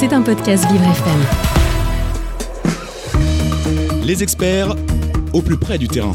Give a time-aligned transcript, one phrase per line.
[0.00, 1.20] C'est un podcast Vivre FM.
[4.02, 4.74] Les experts
[5.34, 6.14] au plus près du terrain.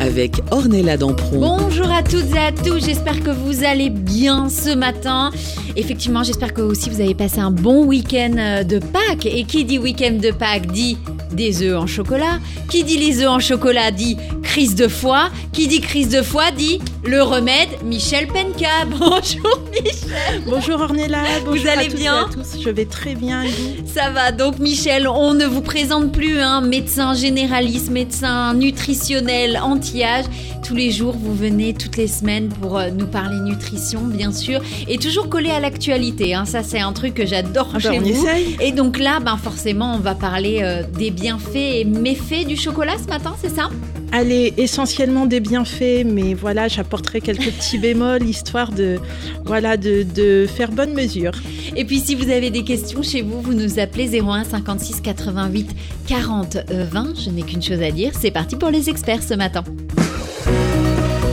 [0.00, 1.38] Avec Ornella Dampron.
[1.38, 5.32] Bonjour à toutes et à tous, j'espère que vous allez bien ce matin.
[5.76, 9.26] Effectivement, j'espère que aussi vous avez passé un bon week-end euh, de Pâques.
[9.26, 10.96] Et qui dit week-end de Pâques dit
[11.32, 12.38] des œufs en chocolat.
[12.68, 15.30] Qui dit les œufs en chocolat dit crise de foie.
[15.52, 18.68] Qui dit crise de foie dit le remède Michel Penka.
[18.90, 20.42] Bonjour Michel.
[20.46, 21.18] Bonjour Ornella.
[21.44, 22.62] Bonjour vous allez à toutes bien et à tous.
[22.62, 23.44] Je vais très bien.
[23.92, 30.24] Ça va, donc Michel, on ne vous présente plus, hein, médecin généraliste, médecin nutritionnel, anti-âge.
[30.64, 34.60] Tous les jours, vous venez toutes les semaines pour euh, nous parler nutrition, bien sûr,
[34.88, 36.34] et toujours collé à l'actualité.
[36.34, 36.44] hein.
[36.44, 38.08] Ça, c'est un truc que j'adore Ah bah, chez on vous.
[38.08, 38.56] essaye.
[38.60, 42.96] Et donc là, ben forcément, on va parler euh, des bienfaits et méfaits du chocolat
[42.98, 43.68] ce matin, c'est ça?
[44.12, 48.98] Allez, essentiellement des bienfaits, mais voilà, j'apporterai quelques petits bémols histoire de,
[49.44, 51.32] voilà, de, de faire bonne mesure.
[51.76, 55.70] Et puis si vous avez des questions chez vous, vous nous appelez 01 56 88
[56.08, 57.14] 40 euh, 20.
[57.24, 59.62] Je n'ai qu'une chose à dire, c'est parti pour les experts ce matin.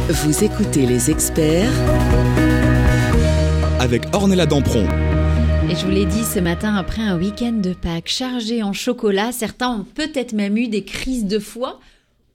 [0.10, 1.72] Vous écoutez les experts
[3.80, 4.86] Avec Ornella Dampron.
[5.80, 9.70] Je vous l'ai dit ce matin, après un week-end de Pâques chargé en chocolat, certains
[9.70, 11.80] ont peut-être même eu des crises de foie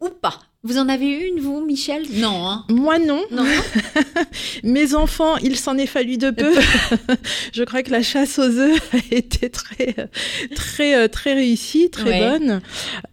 [0.00, 0.38] ou pas.
[0.64, 2.04] Vous en avez eu une, vous, Michel?
[2.14, 3.44] Non, hein Moi non, Non
[4.62, 6.52] mes enfants, il s'en est fallu de peu.
[7.52, 9.94] Je crois que la chasse aux œufs a été très,
[10.54, 12.20] très, très réussie, très Ouais.
[12.38, 12.60] bonne.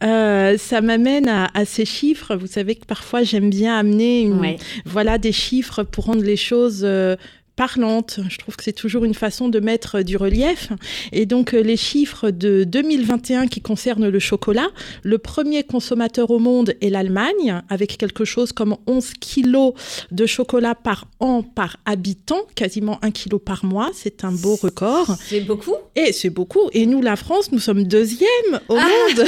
[0.03, 2.35] Euh, ça m'amène à, à ces chiffres.
[2.35, 4.57] Vous savez que parfois j'aime bien amener une, Ouais.
[4.85, 7.15] voilà des chiffres pour rendre les choses euh,
[7.59, 8.21] parlantes.
[8.29, 10.69] Je trouve que c'est toujours une façon de mettre du relief.
[11.11, 14.69] Et donc euh, les chiffres de 2021 qui concernent le chocolat,
[15.03, 19.73] le premier consommateur au monde est l'Allemagne, avec quelque chose comme 11 kilos
[20.11, 23.89] de chocolat par an par habitant, quasiment 1 kilo par mois.
[23.93, 25.17] C'est un beau record.
[25.27, 25.75] C'est beaucoup?
[25.97, 26.69] Et c'est beaucoup.
[26.71, 28.87] Et nous, la France, nous sommes deuxième au Ah.
[28.87, 29.27] monde.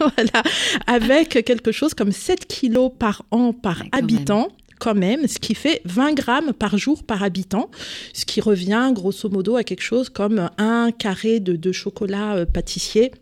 [0.16, 0.42] voilà.
[0.88, 4.48] Avec quelque chose comme 7 kilos par an par quand habitant.
[4.80, 7.70] Quand même, ce qui fait 20 grammes par jour par habitant,
[8.12, 12.46] ce qui revient grosso modo à quelque chose comme un carré de, de chocolat euh,
[12.46, 13.12] pâtissier.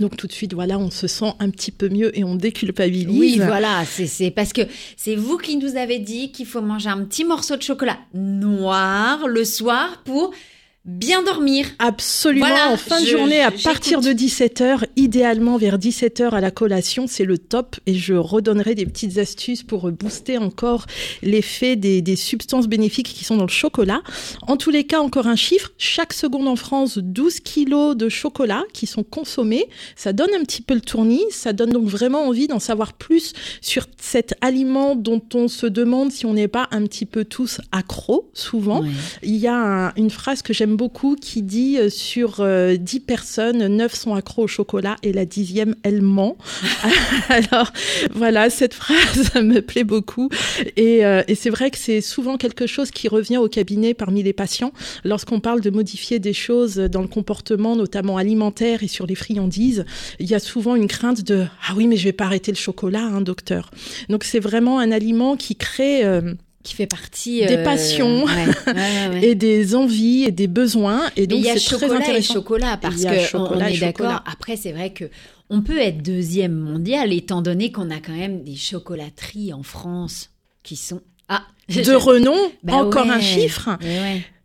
[0.00, 3.18] Donc tout de suite, voilà, on se sent un petit peu mieux et on déculpabilise.
[3.18, 4.62] Oui, voilà, c'est- c'est parce que
[4.96, 9.26] c'est vous qui nous avez dit qu'il faut manger un petit morceau de chocolat noir
[9.26, 10.32] le soir pour
[10.86, 11.66] bien dormir.
[11.78, 16.40] Absolument, Voilà, en fin de je- journée, à partir de 17h, idéalement vers 17h à
[16.40, 17.76] la collation, c'est le top.
[17.86, 20.86] Et je redonnerai des petites astuces pour booster encore
[21.22, 24.02] l'effet des, des substances bénéfiques qui sont dans le chocolat.
[24.46, 28.62] En tous les cas, encore un chiffre, chaque seconde en France, 12 kilos de chocolat
[28.72, 29.66] qui sont consommés.
[29.96, 33.32] Ça donne un petit peu le tournis, ça donne donc vraiment envie d'en savoir plus
[33.60, 37.60] sur cet aliment dont on se demande si on n'est pas un petit peu tous
[37.72, 38.82] accros, souvent.
[39.22, 39.54] Il y a
[39.88, 44.14] un- une phrase que j'aime beaucoup qui dit euh, sur euh, 10 personnes, 9 sont
[44.14, 46.36] accros au chocolat et la dixième, elle ment.
[47.28, 47.72] Alors
[48.12, 50.28] voilà, cette phrase me plaît beaucoup.
[50.76, 54.22] Et, euh, et c'est vrai que c'est souvent quelque chose qui revient au cabinet parmi
[54.22, 54.72] les patients
[55.04, 59.84] lorsqu'on parle de modifier des choses dans le comportement, notamment alimentaire et sur les friandises.
[60.20, 62.56] Il y a souvent une crainte de ah oui mais je vais pas arrêter le
[62.56, 63.70] chocolat, hein, docteur.
[64.08, 66.34] Donc c'est vraiment un aliment qui crée euh,
[66.66, 68.24] Qui fait partie Des passions.
[68.24, 69.24] ouais, ouais, ouais, ouais.
[69.24, 71.02] et des envies et des besoins.
[71.16, 73.78] Et donc, il y a c'est très chocolat et chocolat parce que chocolat on, est
[73.78, 74.22] d'accord.
[74.26, 75.04] Après, c'est vrai que
[75.48, 80.30] on peut être deuxième mondial étant donné qu'on a quand même des chocolateries en France
[80.64, 83.78] qui sont ah De renom, Bah encore un chiffre.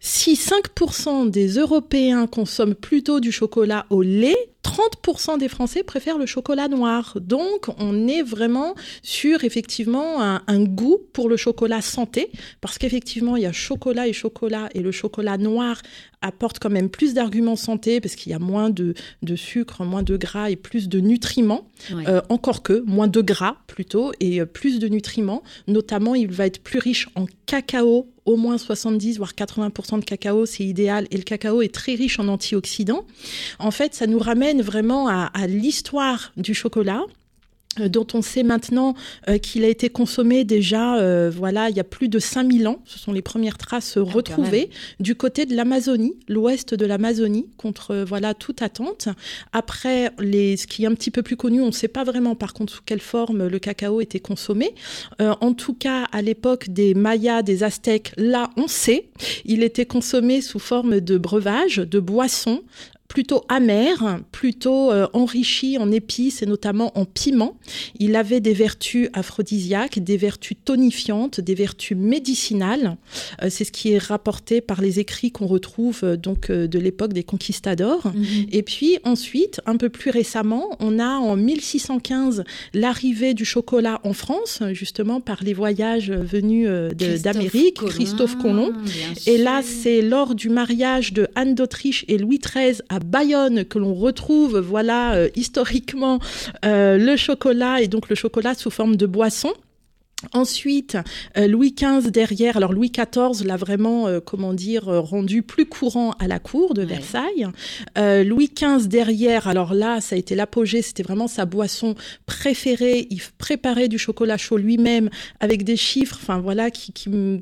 [0.04, 6.26] Si 5% des Européens consomment plutôt du chocolat au lait, 30% des Français préfèrent le
[6.26, 7.18] chocolat noir.
[7.22, 8.74] Donc, on est vraiment
[9.04, 12.32] sur effectivement un, un goût pour le chocolat santé,
[12.62, 15.82] parce qu'effectivement, il y a chocolat et chocolat, et le chocolat noir
[16.22, 20.04] apporte quand même plus d'arguments santé, parce qu'il y a moins de, de sucre, moins
[20.04, 21.70] de gras et plus de nutriments.
[21.94, 22.08] Ouais.
[22.08, 25.44] Euh, encore que, moins de gras plutôt, et euh, plus de nutriments.
[25.68, 30.46] Notamment, il va être plus riche en cacao, au moins 70 voire 80% de cacao,
[30.46, 31.08] c'est idéal.
[31.12, 33.06] Et le cacao est très riche en antioxydants.
[33.60, 37.04] En fait, ça nous ramène vraiment à, à l'histoire du chocolat
[37.80, 38.96] dont on sait maintenant
[39.30, 42.82] euh, qu'il a été consommé déjà, euh, voilà, il y a plus de 5000 ans.
[42.86, 44.70] Ce sont les premières traces euh, Ah, retrouvées
[45.00, 49.08] du côté de l'Amazonie, l'ouest de l'Amazonie, contre euh, voilà toute attente.
[49.54, 52.36] Après, les, ce qui est un petit peu plus connu, on ne sait pas vraiment
[52.36, 54.76] par contre sous quelle forme le cacao était consommé.
[55.22, 59.10] Euh, en tout cas, à l'époque des Mayas, des Aztèques, là, on sait,
[59.46, 62.64] il était consommé sous forme de breuvage, de boisson
[63.12, 67.58] plutôt amer, plutôt euh, enrichi en épices et notamment en piment.
[68.00, 72.96] Il avait des vertus aphrodisiaques, des vertus tonifiantes, des vertus médicinales.
[73.44, 77.12] Euh, c'est ce qui est rapporté par les écrits qu'on retrouve euh, donc de l'époque
[77.12, 78.14] des conquistadors.
[78.16, 78.46] Mhm.
[78.54, 84.14] Et puis ensuite, un peu plus récemment, on a en 1615 l'arrivée du chocolat en
[84.14, 88.74] France, justement par les voyages venus Christophe d'Amérique, Colomb, Christophe Colomb.
[89.28, 93.80] Et là, c'est lors du mariage de Anne d'Autriche et Louis XIII à Bayonne que
[93.80, 96.20] l'on retrouve, voilà, euh, historiquement,
[96.66, 99.54] euh, le chocolat et donc le chocolat sous forme de boisson.
[100.34, 100.98] Ensuite,
[101.38, 105.66] euh, Louis XV derrière, alors Louis XIV l'a vraiment, euh, comment dire, euh, rendu plus
[105.66, 106.88] courant à la cour de Ouais.
[106.88, 107.48] Versailles.
[107.98, 111.96] Euh, Louis XV derrière, alors là, ça a été l'apogée, c'était vraiment sa boisson
[112.26, 113.08] préférée.
[113.10, 115.10] Il préparait du chocolat chaud lui-même
[115.40, 116.94] avec des chiffres, enfin voilà, qui,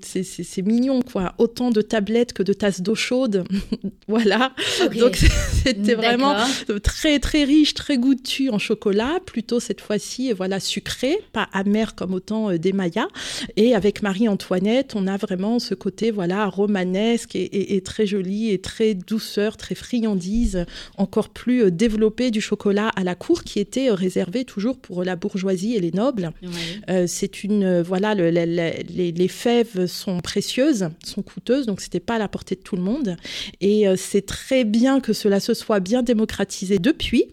[0.04, 1.34] c'est- mignon quoi.
[1.38, 3.46] Autant de tablettes que de tasses d'eau chaude,
[4.08, 4.54] voilà.
[5.00, 5.16] Donc
[5.64, 6.36] c'était vraiment
[6.84, 12.14] très très riche, très goûtu en chocolat, plutôt cette fois-ci voilà sucré, pas amer comme
[12.14, 13.08] autant euh, des Mayas.
[13.56, 18.52] Et avec Marie-Antoinette, on a vraiment ce côté voilà romanesque et, et- et très joli
[18.52, 20.66] et très douceur, très friandise,
[20.98, 25.04] encore plus euh, développé du chocolat à la cour qui était euh, réservé toujours pour
[25.04, 26.32] la bourgeoisie et les nobles.
[26.44, 26.50] Ouais.
[26.90, 31.82] Euh, c'est une voilà le- le- le- les, les fèves sont précieuses, sont coûteuses, donc
[31.82, 33.16] c'était pas à la portée de tout le monde.
[33.62, 37.26] Et c'est très bien que cela se soit bien démocratisé depuis.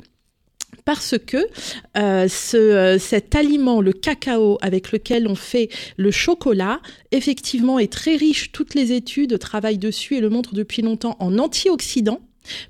[0.87, 1.39] Parce que
[1.99, 6.81] euh, euh, cet aliment, le cacao avec lequel on fait le chocolat,
[7.11, 8.53] effectivement est très riche.
[8.53, 12.21] Toutes les études travaillent dessus et le montrent depuis longtemps en antioxydants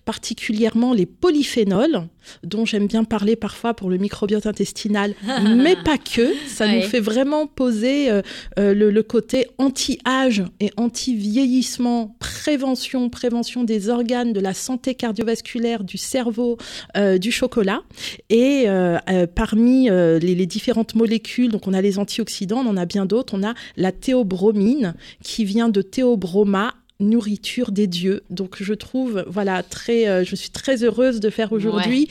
[0.05, 2.08] particulièrement les polyphénols,
[2.43, 5.14] dont j'aime bien parler parfois pour le microbiote intestinal,
[5.56, 6.32] mais pas que.
[6.49, 6.76] Ça Ouais.
[6.76, 8.23] nous fait vraiment poser euh,
[8.58, 15.84] euh, le, le côté anti-âge et anti-vieillissement, prévention, prévention des organes, de la santé cardiovasculaire,
[15.84, 16.56] du cerveau,
[16.96, 17.82] euh, du chocolat.
[18.31, 18.99] Et euh,
[19.34, 23.34] parmi les, les différentes molécules, donc on a les antioxydants, on en a bien d'autres,
[23.37, 28.23] on a la théobromine qui vient de théobroma nourriture des dieux.
[28.31, 32.09] Donc je trouve, voilà, très, euh, je suis très heureuse de faire aujourd'hui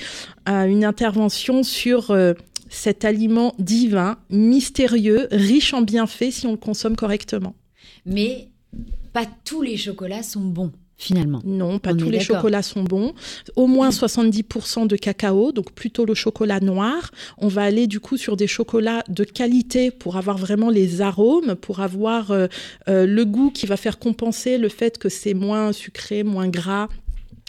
[0.48, 2.34] euh, une intervention sur euh,
[2.70, 7.56] cet aliment divin, mystérieux, riche en bienfaits si on le consomme correctement.
[8.06, 8.50] Mais
[9.14, 11.42] pas tous les chocolats sont bons, finalement.
[11.44, 13.13] Non, pas On tous les chocolats sont bons.
[13.56, 17.12] Au moins 70% de cacao, donc plutôt le chocolat noir.
[17.38, 21.56] On va aller du coup sur des chocolats de qualité pour avoir vraiment les arômes,
[21.56, 22.47] pour avoir euh,
[22.88, 26.88] euh, le goût qui va faire compenser le fait que c'est moins sucré, moins gras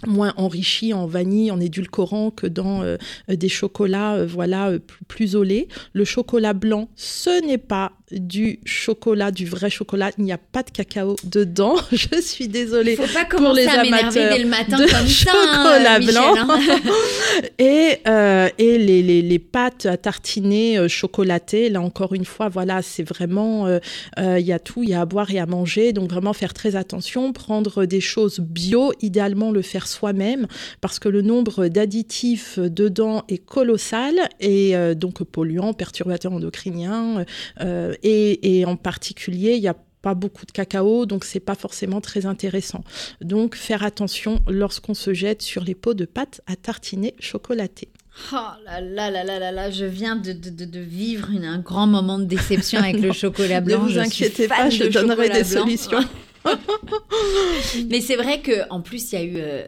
[0.07, 2.97] moins enrichi en vanille, en édulcorant que dans euh,
[3.29, 5.69] des chocolats euh, voilà euh, plus, plus au lait.
[5.93, 10.11] Le chocolat blanc, ce n'est pas du chocolat, du vrai chocolat.
[10.19, 11.77] Il n'y a pas de cacao dedans.
[11.93, 12.97] Je suis Il désolée.
[12.97, 15.99] faut pas pour commencer les à amateurs dès le matin de comme ça, hein, chocolat
[15.99, 16.35] Michel, blanc.
[16.37, 16.59] hein.
[17.59, 22.49] Et, euh, et les, les, les pâtes à tartiner euh, chocolatées, là encore une fois,
[22.49, 23.79] voilà, c'est vraiment, euh,
[24.19, 26.33] euh, il y a tout, il y a à boire et à manger, donc vraiment
[26.33, 30.47] faire très attention, prendre des choses bio, idéalement le faire soi-même,
[30.81, 37.25] parce que le nombre d'additifs dedans est colossal, et euh, donc polluants, perturbateurs endocriniens,
[37.61, 41.55] euh, et, et en particulier, il y a pas beaucoup de cacao, donc c'est pas
[41.57, 42.83] forcément très intéressant.
[43.21, 47.89] Donc faire attention lorsqu'on se jette sur les pots de pâte à tartiner chocolatées.
[48.33, 51.45] Oh là là là là là là, je viens de, de, de, de vivre une-
[51.45, 53.81] un grand moment de déception avec le chocolat Ne blanc.
[53.81, 55.63] vous Je suis inquiétez pas, je de donnerai des blanc.
[55.63, 56.01] solutions.
[57.91, 59.67] Mais c'est vrai que en plus, il y a eu euh,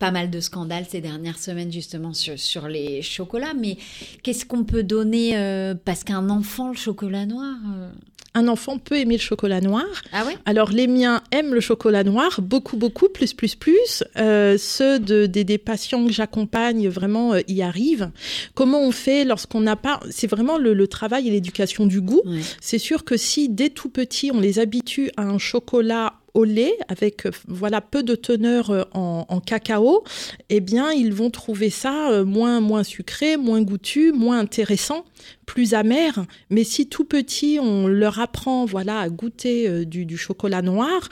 [0.00, 3.54] pas mal de scandales ces dernières semaines justement sur, sur les chocolats.
[3.54, 3.76] Mais
[4.24, 7.54] qu'est-ce qu'on peut donner euh, Parce qu'un enfant, le chocolat noir.
[7.76, 7.90] euh,
[8.34, 9.84] Un enfant peut aimer le chocolat noir.
[10.12, 10.36] Ah ouais?
[10.46, 14.02] Alors les miens aiment le chocolat noir, beaucoup, beaucoup, plus, plus, plus.
[14.16, 18.10] Euh, ceux de, des, des patients que j'accompagne vraiment y arrivent.
[18.54, 20.00] Comment on fait lorsqu'on n'a pas...
[20.10, 22.22] C'est vraiment le, le travail et l'éducation du goût.
[22.24, 22.40] Ouais.
[22.60, 26.76] C'est sûr que si dès tout petit on les habitue à un chocolat au lait
[26.88, 30.04] avec euh, voilà peu de teneur euh, en, en cacao,
[30.48, 35.04] eh bien ils vont trouver ça euh, moins moins sucré, moins goûtu, moins intéressant,
[35.46, 36.26] plus amer.
[36.50, 41.08] Mais si tout petit on leur apprend voilà à goûter du, du chocolat noir,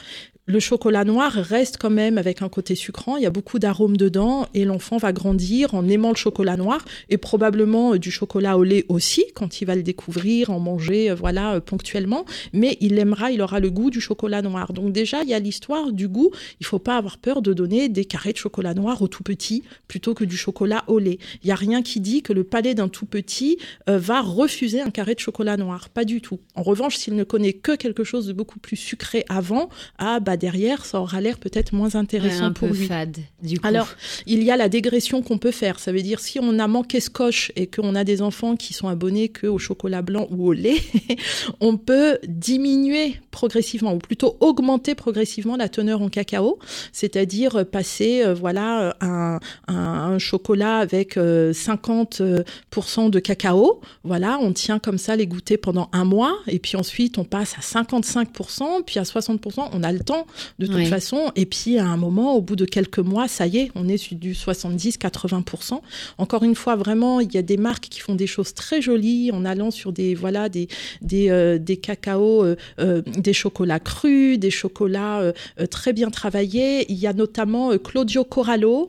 [0.49, 3.99] le chocolat noir reste quand même avec un côté sucrant, il y a beaucoup d'arômes
[3.99, 8.57] dedans et l'enfant va grandir en aimant le chocolat noir et probablement euh, du chocolat
[8.57, 12.25] au lait aussi quand il va le découvrir, en manger euh, voilà euh, ponctuellement,
[12.55, 14.73] mais il aimera, il aura le goût du chocolat noir.
[14.73, 17.91] Donc déjà, il y a l'histoire du goût, il faut pas avoir peur de donner
[17.91, 21.19] des carrés de chocolat noir au tout petit plutôt que du chocolat au lait.
[21.43, 24.91] Il y a rien qui dit que le palais d'un tout petit va refuser un
[24.91, 26.41] carré de chocolat noir, pas du tout.
[26.55, 30.38] En revanche, s'il ne connaît que quelque chose de beaucoup plus sucré avant, ah bah
[30.39, 32.87] derrière, ça aura l'air peut-être moins intéressant un pour peu lui.
[32.87, 33.67] fade, du coup.
[33.67, 33.89] Alors,
[34.27, 35.79] il y a la dégression qu'on peut faire.
[35.79, 38.89] Ça veut dire si on a manqué scotch et qu'on a des enfants qui sont
[38.89, 40.81] abonnés que au chocolat blanc ou au lait,
[41.61, 46.59] on peut diminuer progressivement ou plutôt augmenter progressivement la teneur en cacao,
[46.93, 53.81] c'est-à-dire passer euh, voilà un, un, un chocolat avec euh, 50% de cacao.
[54.05, 57.55] Voilà, on tient comme ça les goûters pendant un mois et puis ensuite on passe
[57.57, 59.69] à 55%, puis à 60%.
[59.73, 60.27] On a le temps
[60.59, 60.87] de toute Oui.
[60.87, 63.89] façon et puis à un moment, au bout de quelques mois, ça y est, on
[63.89, 65.81] est sur du 70-80%.
[66.19, 69.31] Encore une fois, vraiment, il y a des marques qui font des choses très jolies
[69.33, 70.69] en allant sur des voilà des
[71.03, 75.33] des, euh, des cacaos, euh, euh, des chocolats crus, des chocolats
[75.71, 76.91] très bien travaillés.
[76.91, 78.89] Il y a notamment Claudio Corallo,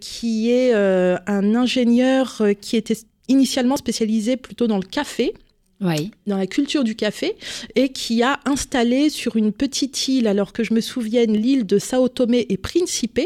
[0.00, 2.96] qui est un ingénieur qui était
[3.28, 5.34] initialement spécialisé plutôt dans le café
[5.80, 6.10] Oui.
[6.26, 7.36] dans la culture du café
[7.74, 11.78] et qui a installé sur une petite île, alors que je me souvienne l'île de
[11.78, 13.20] Sao Tomé et Principe,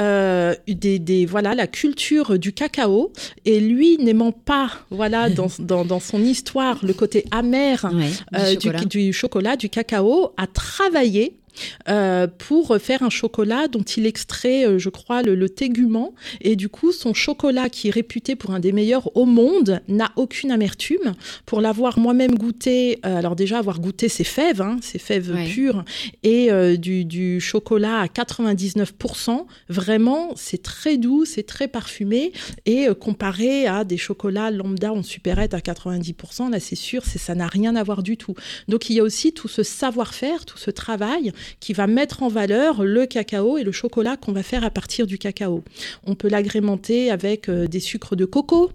[0.00, 3.12] euh, des, des voilà la culture du cacao
[3.44, 8.54] et lui n'aimant pas voilà dans, dans, dans son histoire le côté amer du euh,
[8.54, 8.84] chocolat.
[8.84, 11.39] du chocolat, du cacao, a travaillé
[11.88, 16.14] euh, pour faire un chocolat dont il extrait, euh, je crois, le, le tégument.
[16.40, 20.10] Et du coup, son chocolat, qui est réputé pour un des meilleurs au monde, n'a
[20.16, 21.14] aucune amertume.
[21.46, 25.46] Pour l'avoir moi-même goûté, euh, alors déjà avoir goûté ses fèves, hein, ses fèves Ouais.
[25.46, 25.84] pures,
[26.22, 32.32] et euh, du, du chocolat à 99%, vraiment, c'est très doux, c'est très parfumé.
[32.66, 37.46] Et comparé à des chocolats lambda en supérette à 90%, là, c'est sûr, ça n'a
[37.46, 38.34] rien à voir du tout.
[38.68, 42.28] Donc il y a aussi tout ce savoir-faire, tout ce travail qui va mettre en
[42.28, 45.64] valeur le cacao et le chocolat qu'on va faire à partir du cacao.
[46.04, 48.70] On peut l'agrémenter avec euh, des sucres de coco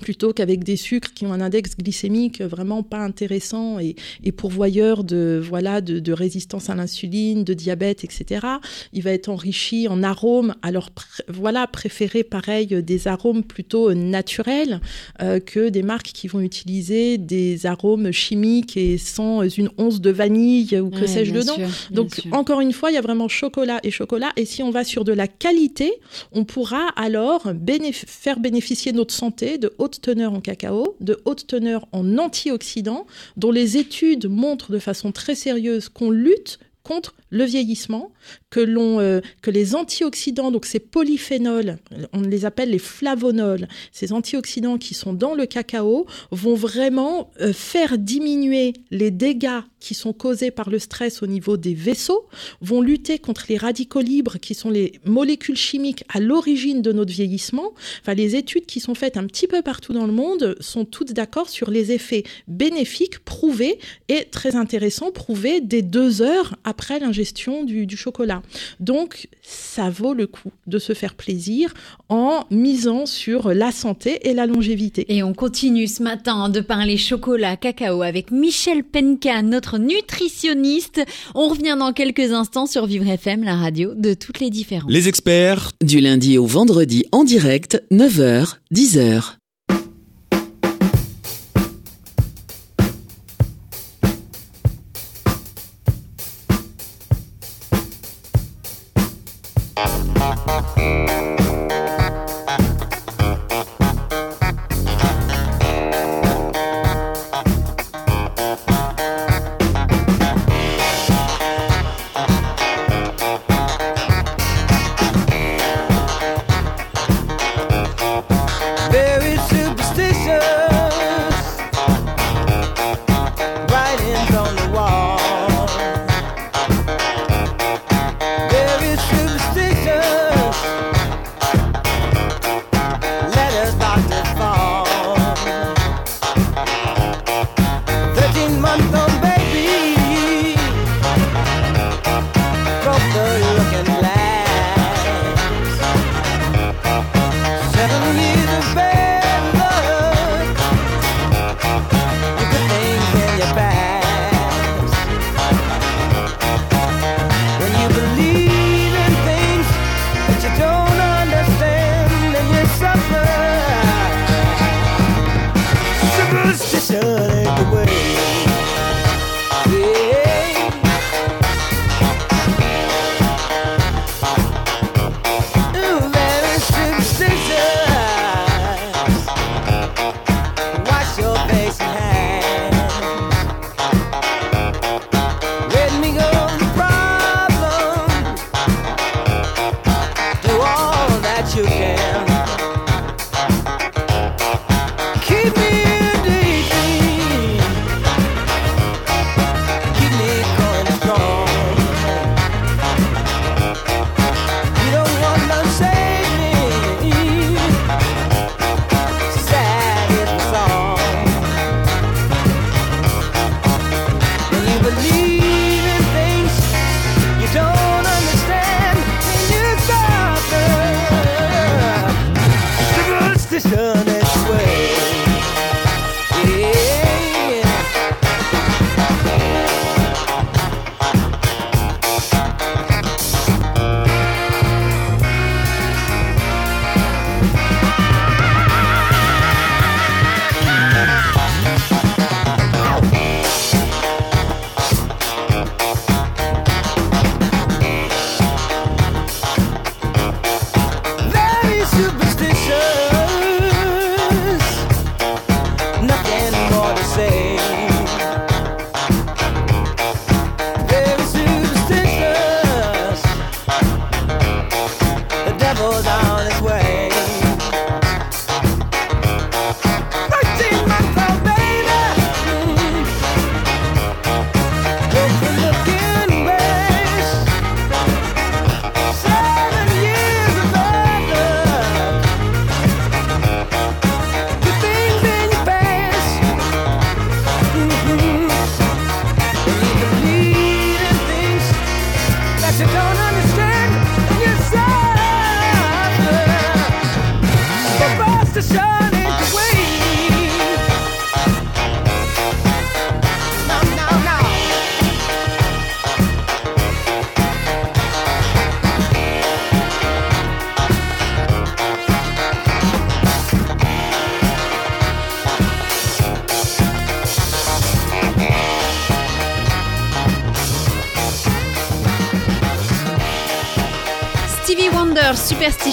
[0.00, 5.04] plutôt qu'avec des sucres qui ont un index glycémique vraiment pas intéressant et, et pourvoyeur
[5.04, 8.46] de voilà de, de résistance à l'insuline, de diabète, etc.
[8.92, 10.54] Il va être enrichi en arômes.
[10.62, 14.80] Alors pr- voilà, préférer pareil euh, des arômes plutôt euh, naturels
[15.22, 20.00] euh, que des marques qui vont utiliser des arômes chimiques et sans euh, une once
[20.00, 21.54] de vanille ou que Ouais, sais-je dedans.
[21.54, 22.32] sûr, Donc sûr.
[22.34, 24.30] encore une fois, il y a vraiment chocolat et chocolat.
[24.36, 25.92] Et si on va sur de la qualité,
[26.32, 31.46] on pourra alors bénéf- faire bénéficier notre santé de haute teneur en cacao, de haute
[31.46, 37.44] teneur en antioxydants, dont les études montrent de façon très sérieuse qu'on lutte contre le
[37.44, 38.12] vieillissement,
[38.48, 41.78] que l'on euh, que les antioxydants, donc ces polyphénols,
[42.12, 47.52] on les appelle les flavonols, ces antioxydants qui sont dans le cacao vont vraiment euh,
[47.52, 52.28] faire diminuer les dégâts qui sont causés par le stress au niveau des vaisseaux,
[52.60, 57.12] vont lutter contre les radicaux libres qui sont les molécules chimiques à l'origine de notre
[57.12, 57.72] vieillissement.
[58.00, 61.12] Enfin, les études qui sont faites un petit peu partout dans le monde sont toutes
[61.12, 63.78] d'accord sur les effets bénéfiques prouvés
[64.08, 68.42] et très intéressants prouvés dès deux heures après l'ingestion du, du chocolat.
[68.80, 71.74] Donc, ça vaut le coup de se faire plaisir
[72.08, 75.04] en misant sur la santé et la longévité.
[75.14, 81.02] Et on continue ce matin de parler chocolat, cacao avec Michel Penka, notre nutritionniste.
[81.34, 84.90] On revient dans quelques instants sur Vivre FM, la radio de toutes les différences.
[84.90, 89.36] Les experts Du lundi au vendredi en direct, 9h, 10h.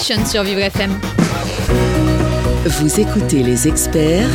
[0.04, 0.90] Sur Vivre FM.
[2.66, 4.28] Vous écoutez les experts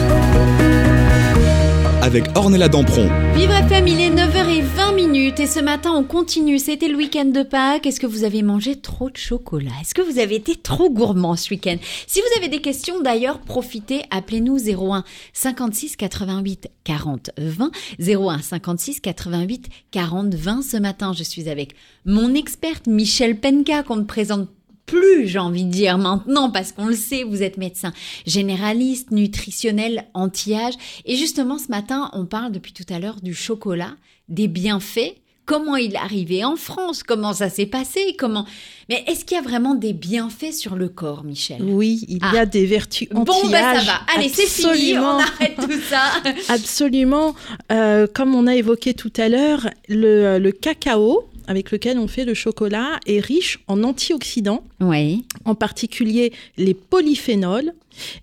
[2.02, 3.08] avec Ornella Dampron.
[3.36, 6.58] Vivre FM, il est 9h20 minutes et ce matin on continue.
[6.58, 7.86] C'était le week-end de Pâques.
[7.86, 9.70] Est-ce que vous avez mangé trop de chocolat?
[9.80, 11.78] Est-ce que vous avez été trop gourmand ce week-end?
[12.08, 15.04] Si vous avez des questions d'ailleurs, profitez, appelez-nous 01
[15.34, 17.70] 56 88 40 20.
[18.00, 20.64] 01 56 88 40 20.
[20.64, 24.48] Ce matin, je suis avec mon experte Michel Penka qu'on ne présente
[24.90, 27.94] plus, j'ai envie de dire maintenant, parce qu'on le sait, vous êtes médecin
[28.26, 30.74] généraliste, nutritionnel, anti-âge.
[31.06, 33.92] Et justement, ce matin, on parle depuis tout à l'heure du chocolat,
[34.28, 38.46] des bienfaits, comment il est arrivé en France, comment ça s'est passé, comment?
[38.88, 41.64] Mais est-ce qu'il y a vraiment des bienfaits sur le corps, Michel?
[41.64, 42.46] Oui, il y a Ah.
[42.46, 43.42] des vertus anti-âge.
[43.44, 44.02] Bon, ben ça va.
[44.16, 46.04] Allez, c'est fini, on arrête tout ça.
[46.54, 47.34] Absolument.
[47.72, 52.26] Euh, comme on a évoqué tout à l'heure, le, le cacao avec lequel on fait
[52.26, 55.26] le chocolat est riche en antioxydants, Oui.
[55.46, 57.74] en particulier les polyphénols,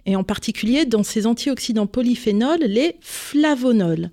[0.07, 4.11] et en particulier dans ces antioxydants polyphénols, les flavonols.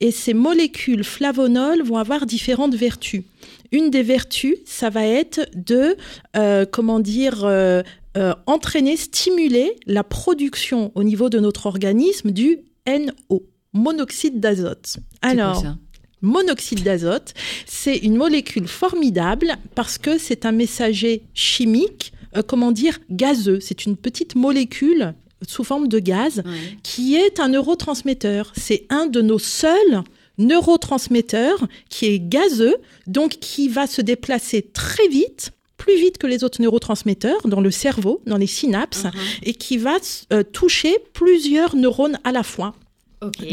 [0.00, 3.24] Et ces molécules flavonols vont avoir différentes vertus.
[3.72, 5.96] Une des vertus, ça va être de,
[6.36, 7.82] euh, comment dire, euh,
[8.16, 14.98] euh, entraîner, stimuler la production au niveau de notre organisme du NO, monoxyde d'azote.
[15.20, 15.76] Alors, ça?
[16.22, 17.34] Monoxyde d'azote,
[17.66, 23.58] c'est une molécule formidable parce que c'est un messager chimique, euh, comment dire, gazeux.
[23.60, 25.14] C'est une petite molécule
[25.46, 26.42] sous forme de gaz
[26.84, 28.52] qui est un neurotransmetteur.
[28.56, 30.02] C'est un de nos seuls
[30.38, 36.44] neurotransmetteurs qui est gazeux, donc qui va se déplacer très vite plus vite que les
[36.44, 39.10] autres neurotransmetteurs dans le cerveau, dans les synapses, Mhm.
[39.42, 39.96] et qui va
[40.32, 42.76] euh, toucher plusieurs neurones à la fois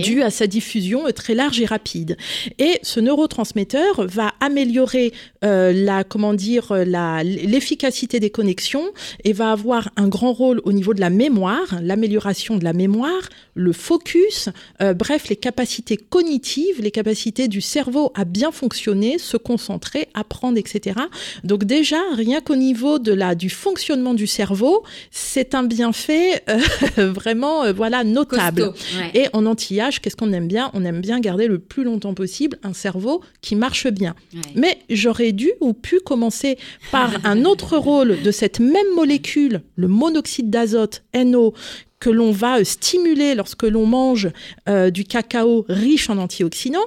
[0.03, 2.17] Dû à sa diffusion très large et rapide.
[2.57, 8.89] Et ce neurotransmetteur va améliorer euh, la comment dire la l'efficacité des connexions
[9.23, 13.29] et va avoir un grand rôle au niveau de la mémoire, l'amélioration de la mémoire,
[13.53, 14.49] le focus,
[14.81, 20.57] euh, bref les capacités cognitives, les capacités du cerveau à bien fonctionner, se concentrer, apprendre,
[20.57, 20.99] etc.
[21.43, 26.59] Donc déjà rien qu'au niveau de la du fonctionnement du cerveau, c'est un bienfait euh,
[27.11, 28.71] vraiment euh, voilà notable.
[28.71, 28.97] Costaud.
[28.97, 29.11] Ouais.
[29.13, 30.71] Et en qu'est-ce qu'on aime bien?
[30.73, 34.15] On aime bien garder le plus longtemps possible un cerveau qui marche bien.
[34.33, 34.41] Ouais.
[34.55, 36.57] Mais j'aurais dû ou pu commencer
[36.91, 41.53] par un autre rôle de cette même molécule, le monoxyde d'azote, NO,
[41.99, 44.29] que l'on va euh, stimuler lorsque l'on mange
[44.67, 46.79] euh, du cacao riche en antioxydants.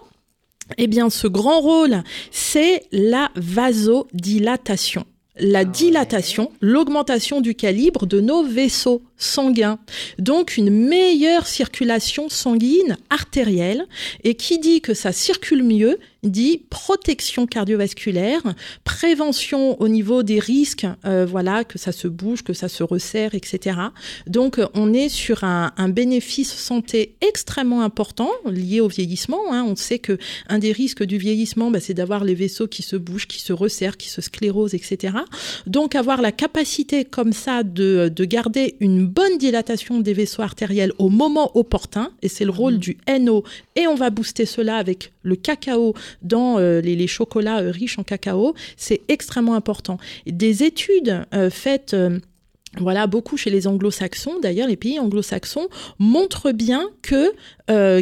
[0.78, 5.04] Eh bien, ce grand rôle, c'est la vasodilatation.
[5.38, 9.78] La dilatation, l'augmentation du calibre de nos vaisseaux sanguins.
[10.18, 13.86] Donc une meilleure circulation sanguine artérielle.
[14.24, 18.42] Et qui dit que ça circule mieux, dit protection cardiovasculaire,
[18.84, 23.34] prévention au niveau des risques, euh, voilà, que ça se bouge, que ça se resserre,
[23.34, 23.76] etc.
[24.26, 29.52] Donc on est sur un, un bénéfice santé extrêmement important lié au vieillissement.
[29.52, 29.64] hein.
[29.66, 32.96] On sait que un des risques du vieillissement, bah, c'est d'avoir les vaisseaux qui se
[32.96, 35.14] bougent, qui se resserrent, qui se sclérosent, etc.
[35.66, 40.92] Donc avoir la capacité comme ça de, de garder une bonne dilatation des vaisseaux artériels
[40.98, 43.44] au moment opportun, et c'est le rôle du NO,
[43.76, 47.98] et on va booster cela avec le cacao dans euh, les, les chocolats euh, riches
[47.98, 49.98] en cacao, c'est extrêmement important.
[50.26, 51.94] Des études euh, faites...
[52.80, 57.34] voilà, beaucoup chez les anglo-saxons, d'ailleurs les pays anglo-saxons montrent bien que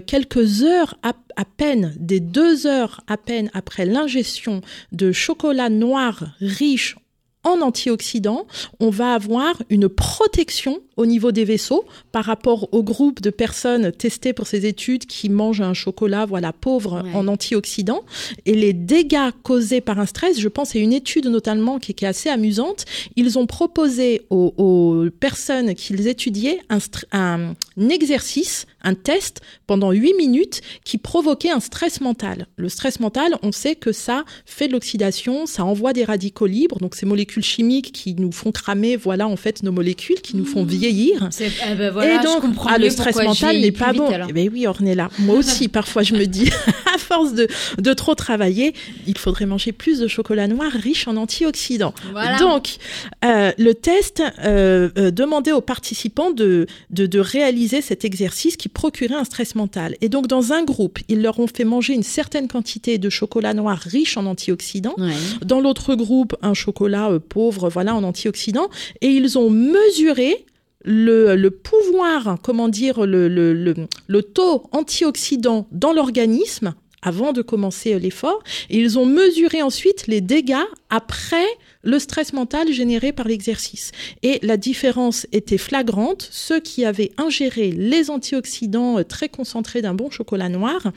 [0.01, 4.61] quelques heures à, à peine, des deux heures à peine après l'ingestion
[4.93, 6.97] de chocolat noir riche
[7.43, 8.47] en antioxydants,
[8.81, 13.93] on va avoir une protection au niveau des vaisseaux par rapport au groupe de personnes
[13.93, 17.15] testées pour ces études qui mangent un chocolat voilà pauvre Ouais.
[17.15, 18.03] en antioxydants
[18.45, 22.05] et les dégâts causés par un stress, je pense à une étude notamment qui, qui
[22.05, 22.85] est assez amusante,
[23.17, 26.79] ils ont proposé aux, aux personnes qu'ils étudiaient un,
[27.13, 27.55] un
[27.89, 32.47] exercice, un test pendant 8 minutes qui provoquait un stress mental.
[32.57, 36.79] Le stress mental, on sait que ça fait de l'oxydation, ça envoie des radicaux libres,
[36.79, 40.45] donc ces molécules chimiques qui nous font cramer, voilà en fait nos molécules, qui nous
[40.45, 41.29] font vieillir.
[41.31, 44.09] C'est- ah ben voilà, et donc, ah, le stress mental n'est pas bon.
[44.29, 45.09] Eh ben oui, Ornella.
[45.21, 46.51] Moi aussi, parfois, je me dis,
[46.93, 47.47] à force de,
[47.79, 48.75] de trop travailler,
[49.07, 51.95] il faudrait manger plus de chocolat noir riche en antioxydants.
[52.11, 52.39] Voilà.
[52.39, 52.77] Donc,
[53.25, 58.69] euh, le test euh, euh, demandait aux participants de, de, de réaliser cet exercice qui
[58.69, 59.97] procurait un stress mental.
[60.01, 63.55] Et donc, dans un groupe, ils leur ont fait manger une certaine quantité de chocolat
[63.55, 64.95] noir riche en antioxydants.
[64.99, 65.13] Ouais.
[65.45, 68.71] Dans l'autre groupe, un chocolat euh, pauvre, voilà, en antioxydants.
[69.01, 70.47] Et ils ont mesuré
[70.85, 78.43] le, pouvoir, comment dire, le, le, taux antioxydant dans l'organisme avant de commencer l'effort.
[78.69, 81.47] Et ils ont mesuré ensuite les dégâts après
[81.83, 83.93] le stress mental généré par l'exercice.
[84.23, 86.29] Et la différence était flagrante.
[86.31, 90.93] Ceux qui avaient ingéré les antioxydants euh, très concentrés d'un bon chocolat noir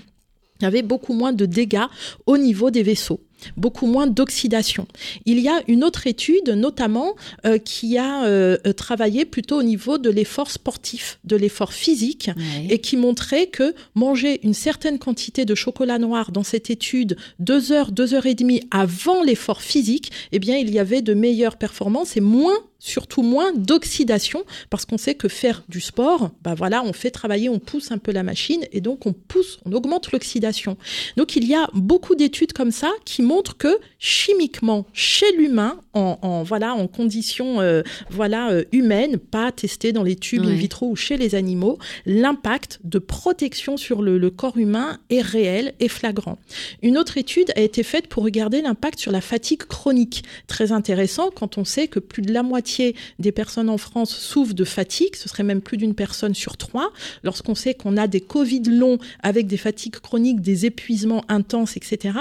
[0.61, 1.87] avaient beaucoup moins de dégâts
[2.25, 3.19] au niveau des vaisseaux
[3.57, 4.87] beaucoup moins d'oxydation.
[5.25, 9.97] Il y a une autre étude, notamment, euh, qui a euh, travaillé plutôt au niveau
[9.97, 12.29] de l'effort sportif, de l'effort physique,
[12.69, 17.71] et qui montrait que manger une certaine quantité de chocolat noir dans cette étude deux
[17.71, 21.57] heures, deux heures et demie avant l'effort physique, eh bien, il y avait de meilleures
[21.57, 26.83] performances et moins surtout moins d'oxydation parce qu'on sait que faire du sport, bah voilà,
[26.83, 30.11] on fait travailler, on pousse un peu la machine et donc on pousse, on augmente
[30.11, 30.75] l'oxydation.
[31.15, 36.17] Donc il y a beaucoup d'études comme ça qui montrent que chimiquement chez l'humain, en,
[36.21, 40.55] en voilà en conditions euh, voilà euh, humaines, pas testées dans les tubes in Ouais.
[40.55, 45.73] vitro ou chez les animaux, l'impact de protection sur le, le corps humain est réel
[45.79, 46.37] et flagrant.
[46.81, 50.23] Une autre étude a été faite pour regarder l'impact sur la fatigue chronique.
[50.47, 52.72] Très intéressant quand on sait que plus de la moitié
[53.19, 56.91] des personnes en France souffrent de fatigue, ce serait même plus d'une personne sur trois.
[57.23, 62.17] Lorsqu'on sait qu'on a des Covid longs avec des fatigues chroniques, des épuisements intenses, etc.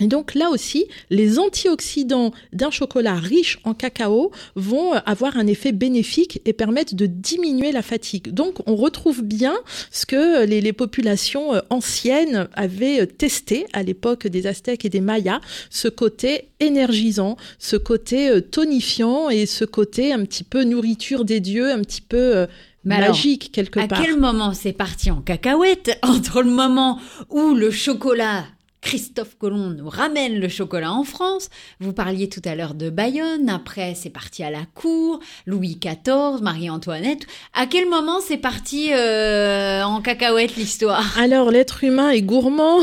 [0.00, 5.46] Et donc là aussi, les antioxydants d'un chocolat riche en cacao vont euh, avoir un
[5.46, 8.32] effet bénéfique et permettre de diminuer la fatigue.
[8.32, 9.54] Donc on retrouve bien
[9.90, 14.88] ce que les, les populations euh, anciennes avaient euh, testé à l'époque des Aztèques et
[14.88, 20.64] des Mayas, ce côté énergisant, ce côté euh, tonifiant et ce côté un petit peu
[20.64, 22.46] nourriture des dieux, un petit peu euh,
[22.88, 24.02] alors, magique quelque À part.
[24.02, 28.44] quel moment c'est parti en cacahuète entre le moment où le chocolat
[28.80, 31.50] Christophe Colomb nous ramène le chocolat en France.
[31.80, 33.48] Vous parliez tout à l'heure de Bayonne.
[33.48, 35.20] Après, c'est parti à la cour.
[35.46, 37.26] Louis XIV, Marie-Antoinette.
[37.54, 41.18] À quel moment c'est parti euh, en cacahuète l'histoire?
[41.18, 42.80] Alors, l'être humain est gourmand.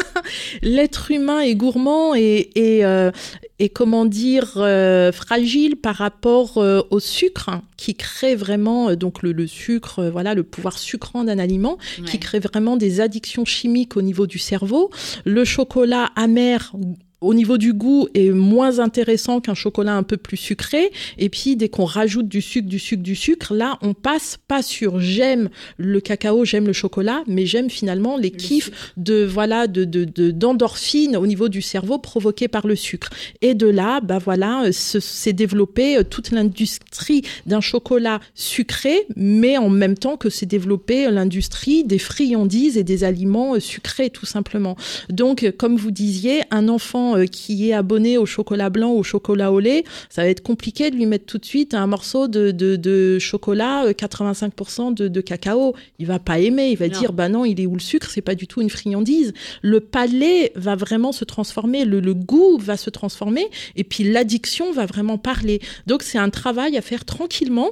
[0.62, 3.10] l'être humain est gourmand et, et, euh,
[3.58, 8.96] et comment dire, euh, fragile par rapport euh, au sucre hein, qui crée vraiment, euh,
[8.96, 13.44] donc le, le sucre, voilà, le pouvoir sucrant d'un aliment, qui crée vraiment des addictions
[13.44, 14.90] chimiques au niveau du cerveau.
[15.24, 16.72] Le chocolat amer
[17.20, 20.90] au niveau du goût est moins intéressant qu'un chocolat un peu plus sucré.
[21.18, 24.62] Et puis, dès qu'on rajoute du sucre, du sucre, du sucre, là, on passe pas
[24.62, 29.84] sur j'aime le cacao, j'aime le chocolat, mais j'aime finalement les kiffs de, voilà, de,
[29.84, 33.10] de, de- d'endorphines au niveau du cerveau provoqués par le sucre.
[33.42, 39.06] Et de là, bah voilà, euh, se- s'est développée euh, toute l'industrie d'un chocolat sucré,
[39.16, 44.10] mais en même temps que s'est développée euh, l'industrie des friandises et des aliments sucrés,
[44.10, 44.76] tout simplement.
[45.08, 49.02] Donc, comme vous disiez, un enfant euh, qui est abonné au chocolat blanc ou au
[49.02, 52.28] chocolat au lait, ça va être compliqué de lui mettre tout de suite un morceau
[52.28, 55.74] de, de, de chocolat euh, 85% de, de cacao.
[55.98, 56.98] Il va pas aimer, il va Non.
[56.98, 58.10] dire bah non, il est où le sucre?
[58.10, 59.32] C'est pas du tout une friandise.
[59.62, 64.72] Le palais va vraiment se transformer, le, le goût va se transformer, et puis l'addiction
[64.72, 65.60] va vraiment parler.
[65.86, 67.70] Donc c'est un travail à faire tranquillement.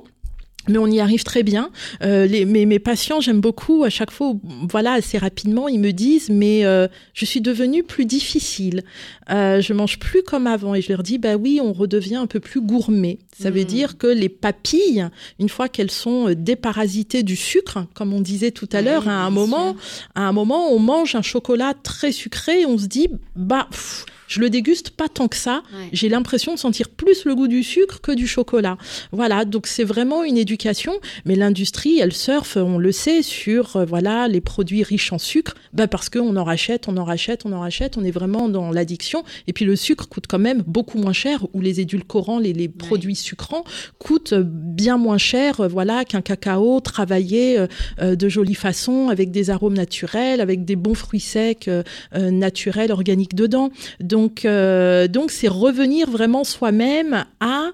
[0.68, 1.70] Mais on y arrive très bien.
[2.02, 4.32] Euh, les, mes, mes patients, j'aime beaucoup à chaque fois,
[4.68, 8.82] voilà, assez rapidement, ils me disent, mais euh, je suis devenue plus difficile.
[9.30, 10.74] Euh, je mange plus comme avant.
[10.74, 13.18] Et je leur dis, bah oui, on redevient un peu plus gourmet.
[13.38, 13.66] Ça veut Mhm.
[13.66, 15.06] dire que les papilles,
[15.38, 19.24] une fois qu'elles sont euh, déparasitées du sucre, comme on disait tout à l'heure, à
[19.24, 20.08] un moment, sûr.
[20.14, 24.06] à un moment, on mange un chocolat très sucré, et on se dit, bah, pff,
[24.28, 25.62] je le déguste pas tant que ça.
[25.72, 25.88] Ouais.
[25.92, 28.76] J'ai l'impression de sentir plus le goût du sucre que du chocolat.
[29.12, 30.94] Voilà, donc c'est vraiment une éducation.
[31.24, 35.54] Mais l'industrie, elle surfe, on le sait, sur euh, voilà les produits riches en sucre,
[35.72, 37.96] bah parce qu'on en rachète, on en rachète, on en rachète.
[37.96, 39.24] On est vraiment dans l'addiction.
[39.46, 42.68] Et puis le sucre coûte quand même beaucoup moins cher, ou les édulcorants, les, les
[42.68, 43.64] produits sucrants
[43.98, 49.30] coûtent euh, bien moins cher, euh, voilà, qu'un cacao travaillé euh, de jolie façon, avec
[49.30, 51.70] des arômes naturels, avec des bons fruits secs
[52.14, 53.70] naturels, organiques dedans.
[54.00, 57.70] Donc, euh, donc c'est revenir vraiment soi-même à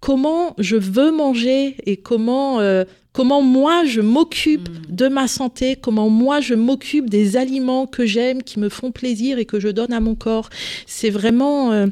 [0.00, 4.94] comment je veux manger et comment euh, comment moi je m'occupe Mm.
[4.94, 9.38] de ma santé, comment moi je m'occupe des aliments que j'aime, qui me font plaisir
[9.38, 10.48] et que je donne à mon corps.
[10.86, 11.86] C'est vraiment euh,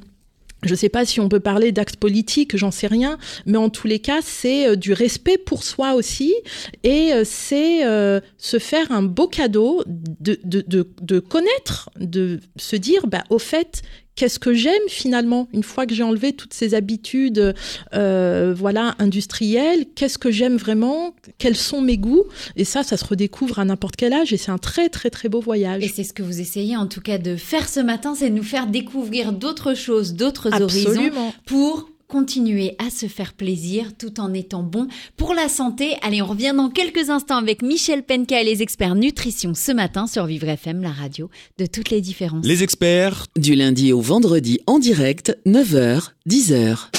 [0.63, 3.71] je ne sais pas si on peut parler d'actes politiques, j'en sais rien, mais en
[3.71, 6.35] tous les cas, c'est euh, du respect pour soi aussi,
[6.83, 12.41] et euh, c'est euh, se faire un beau cadeau de, de, de, de connaître, de
[12.57, 13.83] se dire, bah, au fait,
[14.15, 17.55] qu'est-ce que j'aime finalement une fois que j'ai enlevé toutes ces habitudes
[17.95, 22.25] euh, voilà industrielles qu'est-ce que j'aime vraiment quels sont mes goûts?
[22.57, 25.29] Et ça ça se redécouvre à n'importe quel âge et c'est un très très très
[25.29, 25.83] beau voyage.
[25.83, 28.35] Et c'est ce que vous essayez en tout cas de faire ce matin, c'est de
[28.35, 31.11] nous faire découvrir d'autres choses, d'autres horizons
[31.47, 35.97] pour continuer à se faire plaisir tout en étant bon pour la santé.
[36.03, 40.07] Allez, on revient dans quelques instants avec Michel Penka et les experts nutrition ce matin
[40.07, 42.45] sur Vivre FM, la radio de toutes les différences.
[42.45, 46.91] Les experts, Du lundi au vendredi en direct, 9h, 10h.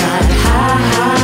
[0.00, 1.19] Tell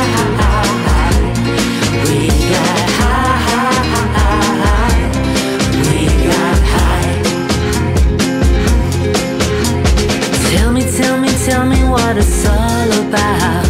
[12.07, 13.67] what it's all about.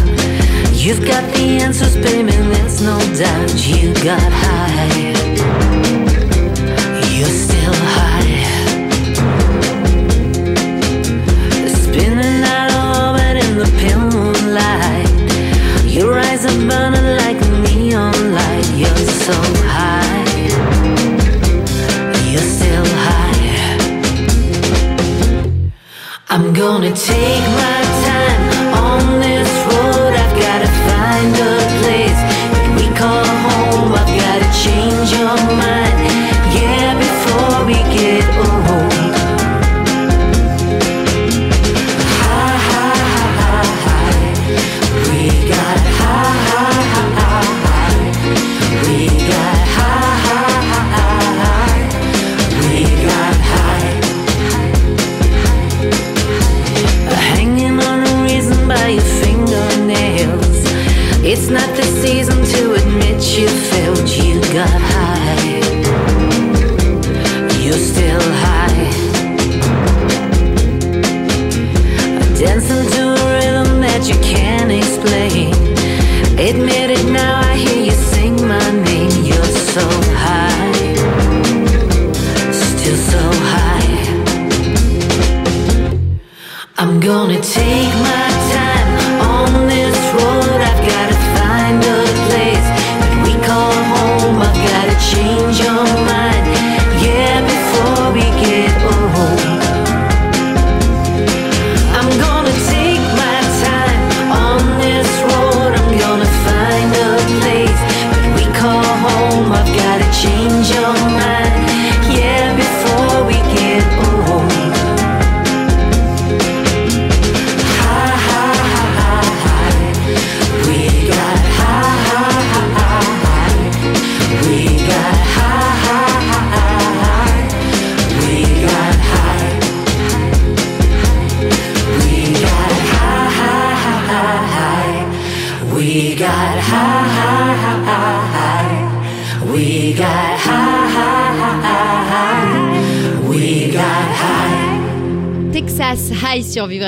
[0.72, 3.50] You've got the answers, baby, there's no doubt.
[3.66, 5.10] You got high.
[7.16, 8.30] You're still high.
[11.82, 15.10] Spinning out of orbit in the pale moonlight.
[15.84, 16.97] Your eyes are burning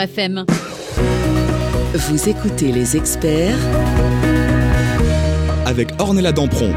[0.01, 0.45] FM.
[1.95, 3.59] Vous écoutez les experts
[5.67, 6.73] avec Ornella Dampron.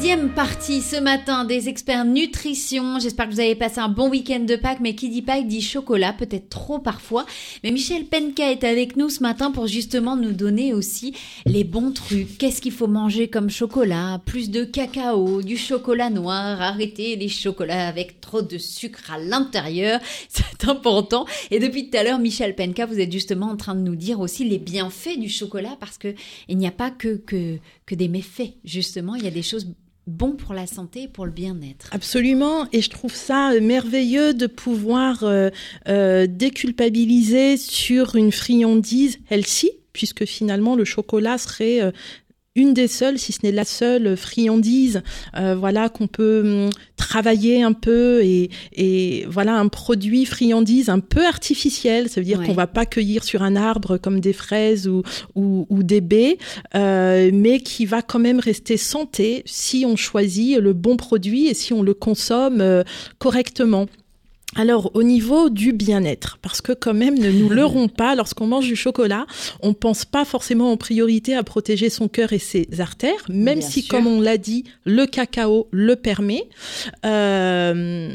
[0.00, 2.98] Troisième partie ce matin des experts nutrition.
[2.98, 5.60] J'espère que vous avez passé un bon week-end de Pâques, mais qui dit Pâques dit
[5.60, 7.26] chocolat, peut-être trop parfois.
[7.62, 11.92] Mais Michel Penka est avec nous ce matin pour justement nous donner aussi les bons
[11.92, 12.38] trucs.
[12.38, 14.22] Qu'est-ce qu'il faut manger comme chocolat?
[14.24, 20.00] Plus de cacao, du chocolat noir, arrêter les chocolats avec trop de sucre à l'intérieur,
[20.30, 21.26] c'est important.
[21.50, 24.20] Et depuis tout à l'heure, Michel Penka, vous êtes justement en train de nous dire
[24.20, 26.14] aussi les bienfaits du chocolat parce que
[26.48, 29.66] il n'y a pas que, que, que des méfaits, justement, il y a des choses
[30.10, 31.88] bonnes pour la santé et pour le bien-être.
[31.92, 35.50] Absolument, et je trouve ça euh, merveilleux de pouvoir euh,
[35.88, 41.92] euh, déculpabiliser sur une friandise healthy, puisque finalement le chocolat serait
[42.56, 45.02] une des seules, si ce n'est la seule friandise,
[45.36, 50.98] euh, voilà qu'on peut hum, travailler un peu et, et voilà un produit friandise un
[50.98, 52.08] peu artificiel.
[52.08, 52.46] Ça veut dire Ouais.
[52.46, 55.02] qu'on va pas cueillir sur un arbre comme des fraises ou,
[55.36, 56.38] ou, ou des baies,
[56.74, 61.54] euh, mais qui va quand même rester santé si on choisit le bon produit et
[61.54, 62.82] si on le consomme euh,
[63.18, 63.86] correctement.
[64.56, 68.66] Alors au niveau du bien-être, parce que quand même ne nous leurrons pas, lorsqu'on mange
[68.66, 69.26] du chocolat,
[69.60, 73.68] on pense pas forcément en priorité à protéger son cœur et ses artères, même Bien
[73.68, 73.96] si, sûr.
[73.96, 76.48] comme on l'a dit, le cacao le permet.
[77.06, 78.12] Euh,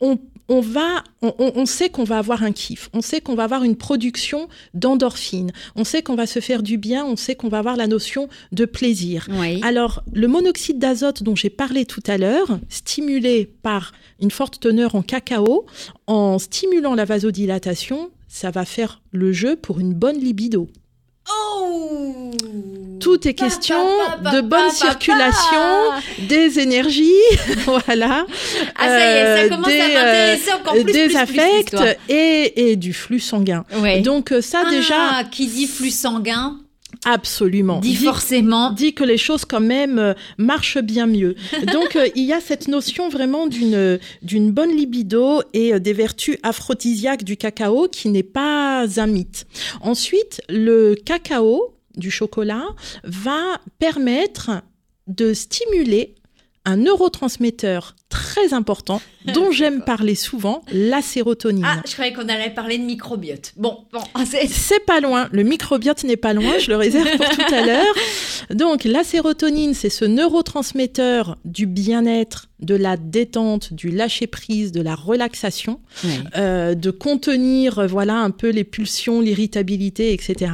[0.00, 3.64] on, on va, on, sait qu'on va avoir un kiff, on sait qu'on va avoir
[3.64, 7.58] une production d'endorphines, on sait qu'on va se faire du bien, on sait qu'on va
[7.58, 9.26] avoir la notion de plaisir.
[9.30, 9.60] Oui.
[9.64, 14.94] Alors, le monoxyde d'azote dont j'ai parlé tout à l'heure, stimulé par une forte teneur
[14.94, 15.66] en cacao,
[16.06, 20.68] en stimulant la vasodilatation, ça va faire le jeu pour une bonne libido.
[21.30, 22.30] Oh
[23.00, 27.12] Tout est question pa, pa, pa, de bonne circulation, des énergies,
[27.64, 28.26] voilà.
[28.76, 31.16] Ah, ça y est, ça euh, commence des, à m'intéresser encore plus, des plus, plus,
[31.16, 31.76] affects
[32.08, 33.64] et, et du flux sanguin.
[33.78, 34.00] Ouais.
[34.00, 36.58] Donc euh, ça déjà, Ah, qui dit flux sanguin,
[37.06, 37.80] absolument.
[37.80, 38.70] dit forcément.
[38.72, 41.34] dit que les choses quand même euh, marchent bien mieux.
[41.72, 45.92] Donc euh, il y a cette notion vraiment d'une d'une bonne libido et euh, des
[45.92, 49.46] vertus aphrodisiaques du cacao qui n'est pas un mythe.
[49.80, 52.66] Ensuite, le cacao du chocolat
[53.04, 54.50] va permettre
[55.06, 56.15] de stimuler
[56.66, 59.00] un neurotransmetteur très important
[59.32, 61.64] dont j'aime parler souvent, la sérotonine.
[61.66, 63.52] Ah, je croyais qu'on allait parler de microbiote.
[63.56, 64.84] Bon, bon, c'est...
[64.86, 67.94] Pas loin, le microbiote n'est pas loin, je le réserve pour tout à l'heure.
[68.50, 74.94] Donc la sérotonine, c'est ce neurotransmetteur du bien-être, de la détente, du lâcher-prise, de la
[74.94, 75.80] relaxation,
[76.36, 80.52] euh, de contenir voilà un peu les pulsions, l'irritabilité, etc.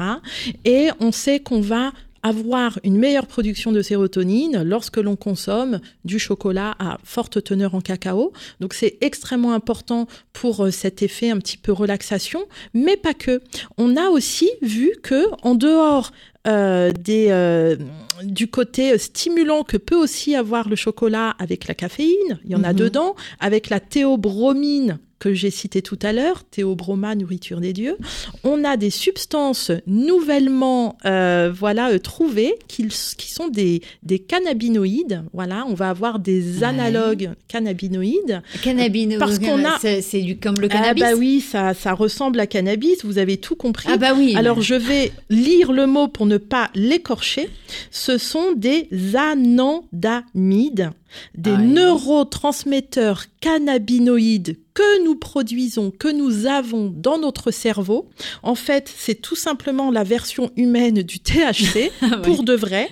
[0.65, 1.93] Et on sait qu'on va
[2.23, 7.81] avoir une meilleure production de sérotonine lorsque l'on consomme du chocolat à forte teneur en
[7.81, 8.33] cacao.
[8.61, 13.41] Donc c'est extrêmement important pour euh, cet effet un petit peu relaxation, mais pas que.
[13.79, 16.13] On a aussi vu que en dehors
[16.49, 17.77] euh, des, euh,
[18.25, 22.65] du côté stimulant que peut aussi avoir le chocolat avec la caféine, il y en
[22.65, 22.79] a Mhm.
[22.79, 27.97] dedans, avec la théobromine que j'ai cité tout à l'heure, théobroma, nourriture des dieux,
[28.43, 35.23] on a des substances nouvellement euh, voilà euh, trouvées qui, qui sont des, des cannabinoïdes.
[35.33, 36.65] Voilà, on va avoir des Ouais.
[36.65, 38.43] analogues cannabinoïdes.
[38.65, 41.05] Cannabino, Parce qu'on a- c'est, du comme le cannabis.
[41.07, 43.05] Ah bah oui, ça, ça ressemble à cannabis.
[43.05, 43.89] Vous avez tout compris.
[43.93, 44.35] Ah bah oui.
[44.35, 47.49] Alors je vais lire le mot pour ne pas l'écorcher.
[47.93, 50.91] Ce sont des anandamides,
[51.37, 58.09] des Ah neurotransmetteurs cannabinoïdes que nous produisons, que nous avons dans notre cerveau.
[58.43, 62.23] En fait, c'est tout simplement la version humaine du THC Ah oui.
[62.23, 62.89] pour de vrai.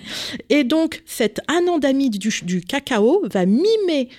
[0.49, 4.09] Et donc, cette anandamide du, du cacao va mimer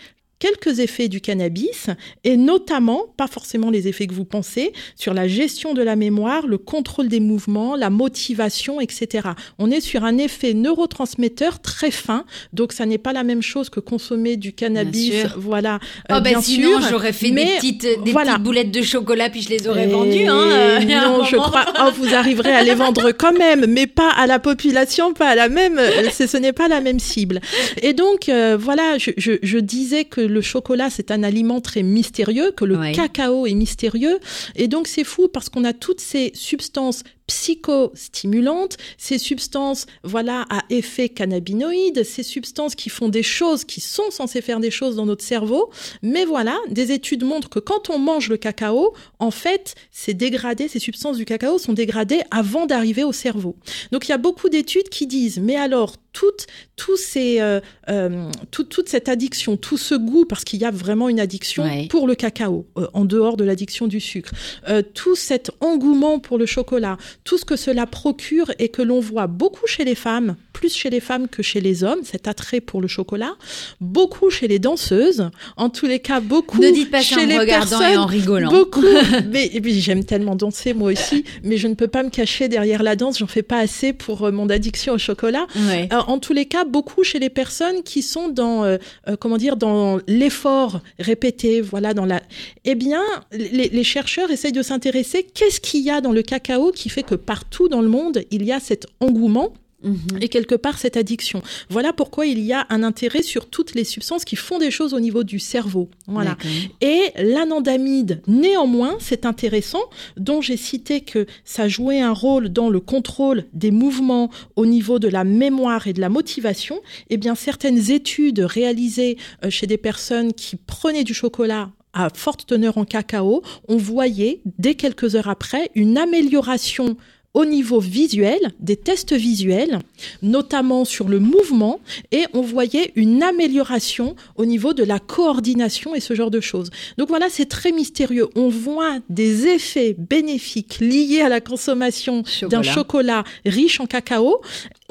[0.43, 1.87] quelques effets du cannabis
[2.25, 6.49] et notamment, pas forcément les effets que vous pensez, sur la gestion de la mémoire,
[6.49, 9.29] le contrôle des mouvements, la motivation, etc.
[9.61, 13.69] On est sur un effet neurotransmetteur très fin, donc ça n'est pas la même chose
[13.71, 15.79] que consommer du cannabis, voilà,
[16.11, 18.33] Oh euh, bah bien sinon j'aurais fait des petites des voilà.
[18.33, 20.49] petites boulettes de chocolat puis je les aurais Et vendues hein.
[20.51, 21.67] euh, non, je crois.
[21.81, 25.35] Oh, vous arriverez à les vendre quand même, mais pas à la population, pas à
[25.37, 25.79] la même.
[25.79, 27.41] euh, Ce n'est pas la même cible.
[27.81, 31.83] Et donc, euh, voilà, je, je, je disais que le chocolat c'est un aliment très
[31.83, 32.93] mystérieux, que le Ouais.
[32.93, 34.19] cacao est mystérieux,
[34.57, 40.63] et donc c'est fou parce qu'on a toutes ces substances psychostimulantes, ces substances, voilà, à
[40.71, 45.07] effet cannabinoïde, ces substances qui font des choses, qui sont censées faire des choses dans
[45.07, 45.71] notre cerveau,
[46.03, 50.69] mais voilà, des études montrent que quand on mange le cacao, en fait, c'est dégradé,
[50.69, 53.57] ces substances du cacao sont dégradées avant d'arriver au cerveau.
[53.93, 56.47] Donc il y a beaucoup d'études qui disent, mais alors toute,
[56.77, 60.71] tous ces, euh, euh, tout- toute cette addiction, tout ce goût, parce qu'il y a
[60.71, 61.87] vraiment une addiction Ouais.
[61.89, 64.31] pour le cacao, euh, en dehors de l'addiction du sucre,
[64.69, 69.01] euh, tout cet engouement pour le chocolat, tout ce que cela procure et que l'on
[69.01, 72.61] voit beaucoup chez les femmes, plus chez les femmes que chez les hommes, cet attrait
[72.61, 73.35] pour le chocolat,
[73.81, 77.27] beaucoup chez les danseuses, en tous les cas beaucoup Ne dites pas ça chez en
[77.27, 78.51] les regardant personnes et en rigolant.
[78.51, 78.83] Beaucoup.
[79.31, 82.97] mais j'aime tellement danser moi aussi, mais je ne peux pas me cacher derrière la
[82.97, 83.19] danse.
[83.19, 85.47] J'en fais pas assez pour euh, mon addiction au chocolat.
[85.57, 85.89] Ouais.
[85.93, 89.37] Euh, en tous les cas, beaucoup chez les personnes qui sont dans, euh, euh, comment
[89.37, 92.21] dire, dans l'effort répété, voilà, dans la.
[92.65, 93.03] Eh bien,
[93.33, 95.27] les, les chercheurs essayent de s'intéresser.
[95.35, 98.45] Qu'est-ce qu'il y a dans le cacao qui fait que partout dans le monde il
[98.45, 99.53] y a cet engouement
[99.83, 100.19] Mhm.
[100.21, 101.43] et quelque part cette addiction.
[101.69, 104.95] Voilà pourquoi il y a un intérêt sur toutes les substances qui font des choses
[104.95, 105.89] au niveau du cerveau.
[106.07, 106.37] Voilà.
[106.81, 109.83] Et l'anandamide, néanmoins, c'est intéressant,
[110.17, 114.99] dont j'ai cité que ça jouait un rôle dans le contrôle des mouvements au niveau
[114.99, 116.81] de la mémoire et de la motivation.
[117.11, 122.47] Eh bien, certaines études réalisées euh, chez des personnes qui prenaient du chocolat à forte
[122.47, 126.97] teneur en cacao, on voyait, dès quelques heures après, une amélioration
[127.35, 129.79] au niveau visuel, des tests visuels,
[130.23, 131.81] notamment sur le mouvement,
[132.11, 136.71] et on voyait une amélioration au niveau de la coordination et ce genre de choses.
[136.99, 138.29] Donc voilà, c'est très mystérieux.
[138.37, 143.25] On voit des effets bénéfiques liés à la consommation d'un Chocolat.
[143.47, 144.41] riche en cacao.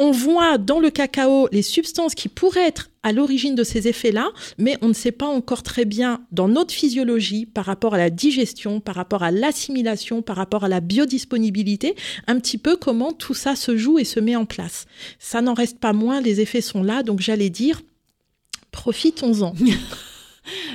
[0.04, 4.30] On voit dans le cacao les substances qui pourraient être à l'origine de ces effets-là,
[4.58, 8.10] mais on ne sait pas encore très bien dans notre physiologie par rapport à la
[8.10, 11.96] digestion, par rapport à l'assimilation, par rapport à la biodisponibilité,
[12.26, 14.88] un petit peu comment tout ça se joue et se met en place.
[15.20, 17.84] Ça n'en reste pas moins, les effets sont là, donc j'allais dire,
[18.72, 19.54] profitons-en.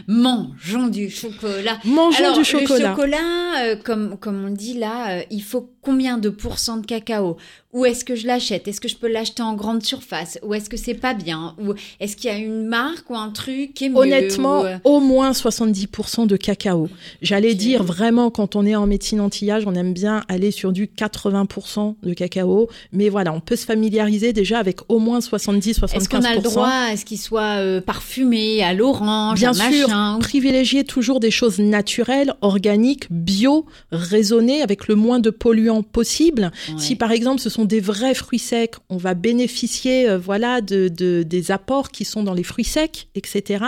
[0.06, 1.78] Mangeons du chocolat.
[1.84, 2.90] Mangeons Alors, du chocolat.
[2.90, 6.86] Le chocolat, euh, comme, comme on dit là, euh, il faut combien de pourcents de
[6.86, 7.36] cacao?
[7.72, 8.66] Où est-ce que je l'achète?
[8.68, 10.38] Est-ce que je peux l'acheter en grande surface?
[10.42, 11.54] Ou est-ce que c'est pas bien?
[11.62, 14.64] Ou est-ce qu'il y a une marque ou un truc qui est mieux Honnêtement, Ou,
[14.64, 16.88] euh, au moins 70% de cacao.
[17.20, 20.86] J'allais dire vraiment, quand on est en médecine anti-âge, on aime bien aller sur du
[20.86, 22.68] 80% de cacao.
[22.92, 25.96] Mais voilà, on peut se familiariser déjà avec au moins 70-75%.
[25.96, 29.88] Est-ce qu'on a le droit à ce qu'il soit euh, parfumé à l'orange, Bien sûr,
[29.88, 36.50] machin privilégier toujours des choses naturelles, organiques, bio, raisonnées, avec le moins de polluants possible.
[36.68, 36.74] Ouais.
[36.78, 40.88] Si par exemple ce sont des vrais fruits secs, on va bénéficier euh, voilà de,
[40.88, 43.64] de- des apports qui sont dans les fruits secs, etc.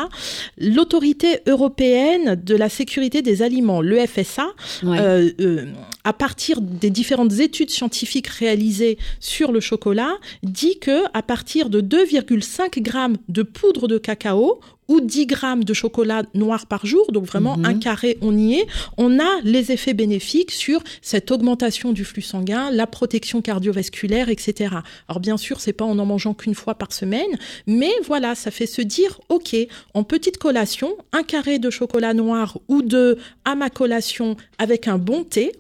[0.56, 4.46] L'autorité européenne de la sécurité des aliments, le FSA,
[4.82, 4.98] Ouais.
[5.00, 5.64] euh, euh,
[6.04, 10.12] à partir des différentes études scientifiques réalisées sur le chocolat,
[10.42, 15.74] dit que à partir de 2,5 grammes de poudre de cacao ou 10 grammes de
[15.74, 17.64] chocolat noir par jour, donc vraiment Mhm.
[17.66, 18.66] un carré, on y est,
[18.96, 24.76] on a les effets bénéfiques sur cette augmentation du flux sanguin, la protection cardiovasculaire, etc.
[25.08, 27.30] Alors bien sûr, c'est pas en en mangeant qu'une fois par semaine,
[27.66, 29.54] mais voilà, ça fait se dire, ok,
[29.94, 34.98] en petite collation, un carré de chocolat noir ou deux à ma collation avec un
[34.98, 35.52] bon thé.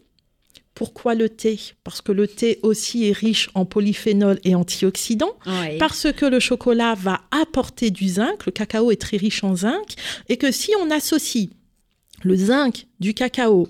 [0.78, 1.58] Pourquoi le thé?
[1.82, 5.34] Parce que le thé aussi est riche en polyphénol et antioxydants.
[5.80, 9.96] Parce que le chocolat va apporter du zinc, le cacao est très riche en zinc,
[10.28, 11.48] et que si on associe
[12.22, 13.66] le zinc du cacao,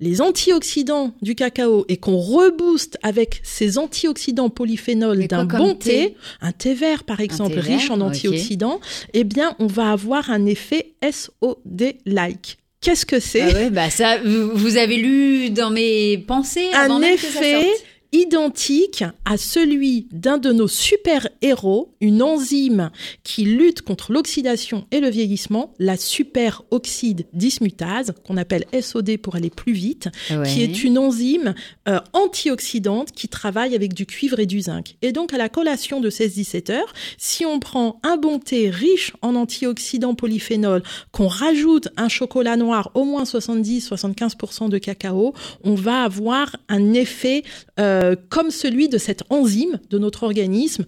[0.00, 5.90] les antioxydants du cacao, et qu'on rebooste avec ces antioxydants polyphénols d'un bon thé?
[6.08, 8.80] thé, un thé vert par exemple, thé riche vert, en antioxydants,
[9.14, 12.58] eh bien on va avoir un effet SOD-like.
[12.80, 13.42] Qu'est-ce que c'est?
[13.42, 17.40] Ah ouais, bah ça, vous avez lu dans mes pensées avant un même que ça
[17.40, 17.84] effet sorte.
[18.12, 22.90] Identique à celui d'un de nos super-héros, une enzyme
[23.24, 29.50] qui lutte contre l'oxydation et le vieillissement, la superoxyde dismutase, qu'on appelle SOD pour aller
[29.50, 30.48] plus vite, Ouais.
[30.48, 31.54] qui est une enzyme
[31.88, 34.96] euh, antioxydante qui travaille avec du cuivre et du zinc.
[35.02, 39.12] Et donc, à la collation de 16-17 heures, si on prend un bon thé riche
[39.22, 40.82] en antioxydants polyphénol,
[41.12, 45.34] qu'on rajoute un chocolat noir, au moins 70-75% de cacao,
[45.64, 47.42] on va avoir un effet
[47.80, 47.97] euh,
[48.28, 50.84] comme celui de cette enzyme de notre organisme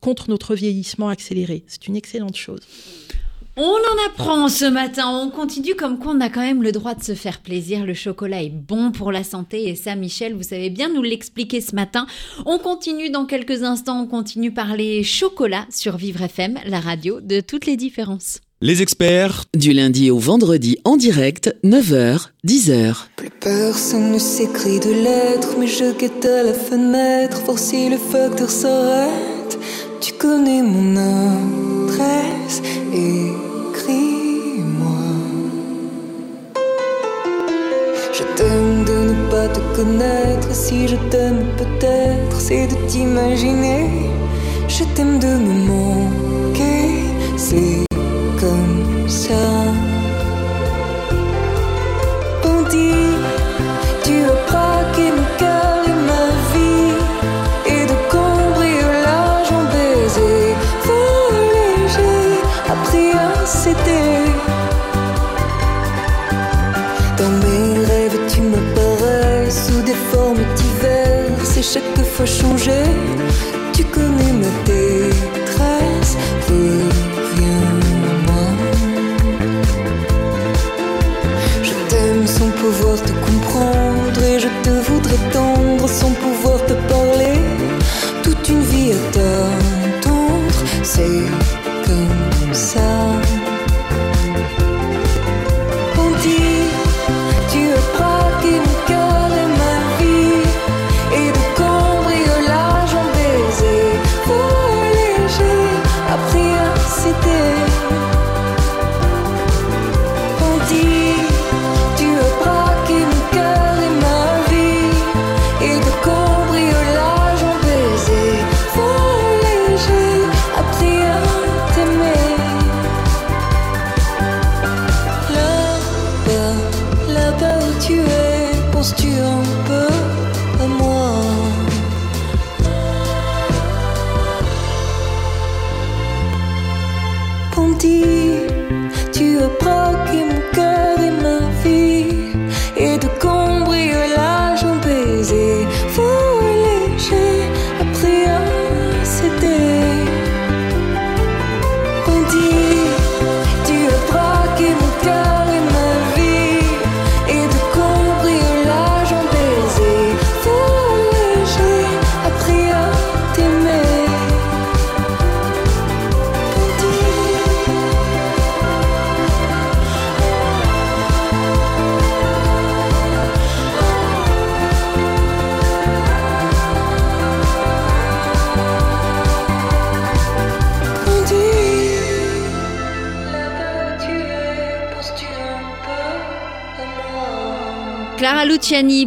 [0.00, 1.64] contre notre vieillissement accéléré.
[1.66, 2.60] C'est une excellente chose.
[3.56, 6.94] On en apprend ce matin, on continue comme quoi on a quand même le droit
[6.94, 7.84] de se faire plaisir.
[7.84, 11.60] Le chocolat est bon pour la santé et ça, Michel, vous savez bien nous l'expliquer
[11.60, 12.06] ce matin.
[12.46, 17.20] On continue dans quelques instants, on continue par les chocolats sur Vivre FM, la radio
[17.20, 18.40] de toutes les différences.
[18.62, 23.06] Les experts Du lundi au vendredi en direct, 9h, 10h.
[23.16, 27.96] Plus personne ne s'écrit de lettres, mais je guette à la fenêtre, voir si le
[27.96, 29.58] facteur s'arrête.
[30.02, 32.60] Tu connais mon adresse,
[32.92, 33.38] écris-moi.
[38.12, 43.88] Je t'aime de ne pas te connaître, si je t'aime peut-être, c'est de t'imaginer.
[44.68, 47.06] Je t'aime de me manquer,
[47.38, 47.89] c'est
[49.10, 49.34] ça.
[52.44, 53.16] On dit,
[54.04, 56.94] tu as braqué mon cœur et ma vie,
[57.66, 60.54] et de cambriolage en baiser,
[60.86, 62.40] vol léger,
[62.72, 64.14] appris à céder.
[67.18, 72.80] Dans mes rêves, tu m'apparais sous des formes diverses, et chaque fois changé,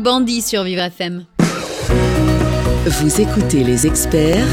[0.04, 1.26] Bandit sur Vivre FM.
[2.86, 4.45] Vous écoutez les experts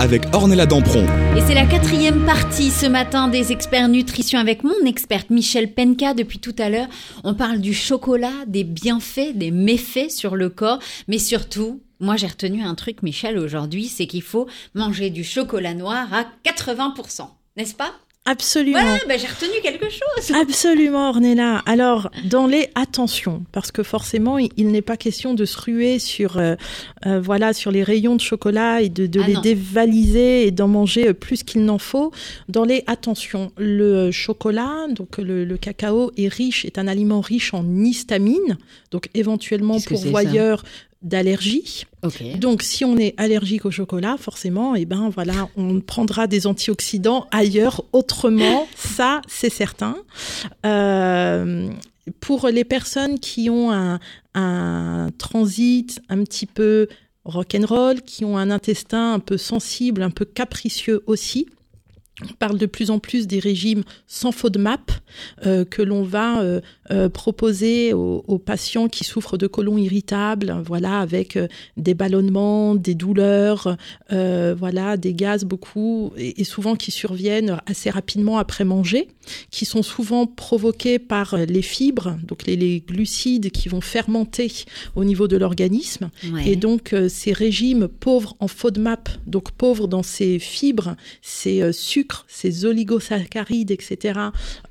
[0.00, 1.06] avec Ornella Dampron.
[1.34, 6.12] Et c'est la quatrième partie ce matin des experts nutrition avec mon experte Michel Penka.
[6.12, 6.88] Depuis tout à l'heure,
[7.24, 12.26] on parle du chocolat, des bienfaits, des méfaits sur le corps, mais surtout, moi j'ai
[12.26, 17.74] retenu un truc Michel aujourd'hui, c'est qu'il faut manger du chocolat noir à 80%, n'est-ce
[17.74, 17.92] pas?
[18.30, 18.78] Absolument.
[18.78, 20.36] Ouais, bah, j'ai retenu quelque chose.
[20.40, 21.62] Absolument, Ornella.
[21.64, 25.98] Alors, dans les attention, parce que forcément, il, il n'est pas question de se ruer
[25.98, 26.54] sur, euh,
[27.06, 29.40] euh, voilà, sur les rayons de chocolat et de, de Ah les non.
[29.40, 32.12] dévaliser et d'en manger euh, plus qu'il n'en faut.
[32.50, 37.54] Dans les attention, le chocolat, donc le, le cacao est riche, est un aliment riche
[37.54, 38.58] en histamine,
[38.90, 40.64] donc éventuellement pourvoyeur
[41.02, 41.84] d'allergies.
[42.02, 42.38] Ok.
[42.38, 47.26] Donc, si on est allergique au chocolat, forcément, eh ben voilà, on prendra des antioxydants
[47.30, 48.66] ailleurs, autrement.
[48.76, 49.96] ça, c'est certain.
[50.66, 51.68] Euh,
[52.20, 54.00] pour les personnes qui ont un,
[54.34, 56.88] un transit un petit peu
[57.24, 61.46] rock'n'roll, qui ont un intestin un peu sensible, un peu capricieux aussi.
[62.22, 64.90] On parle de plus en plus des régimes sans FODMAP
[65.46, 66.60] euh, que l'on va euh,
[66.90, 72.74] euh, proposer aux, aux patients qui souffrent de côlon irritable, voilà, avec euh, des ballonnements,
[72.74, 73.76] des douleurs,
[74.10, 79.08] euh, voilà, des gaz beaucoup et, et souvent qui surviennent assez rapidement après manger,
[79.50, 84.50] qui sont souvent provoqués par euh, les fibres, donc les, les glucides qui vont fermenter
[84.96, 86.10] au niveau de l'organisme.
[86.32, 86.48] Ouais.
[86.48, 92.24] Et donc, euh, ces régimes pauvres en FODMAP, donc pauvres dans ces fibres, ces sucres,
[92.28, 94.20] ces oligosaccharides, etc.,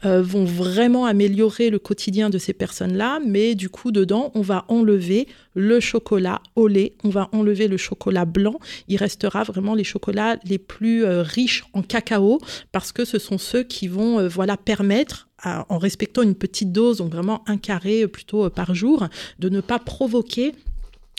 [0.04, 3.20] vont vraiment améliorer le quotidien de ces personnes-là.
[3.26, 7.78] Mais du coup, dedans, on va enlever le chocolat au lait, on va enlever le
[7.78, 8.60] chocolat blanc.
[8.88, 12.40] Il restera vraiment les chocolats les plus euh, riches en cacao
[12.72, 16.98] parce que ce sont ceux qui vont, euh, voilà, permettre en respectant une petite dose,
[16.98, 20.54] donc vraiment un carré euh, plutôt par jour, de ne pas provoquer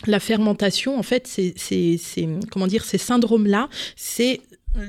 [0.06, 4.40] la fermentation, en fait, c'est, c'est, c'est comment dire, ces syndromes-là, c'est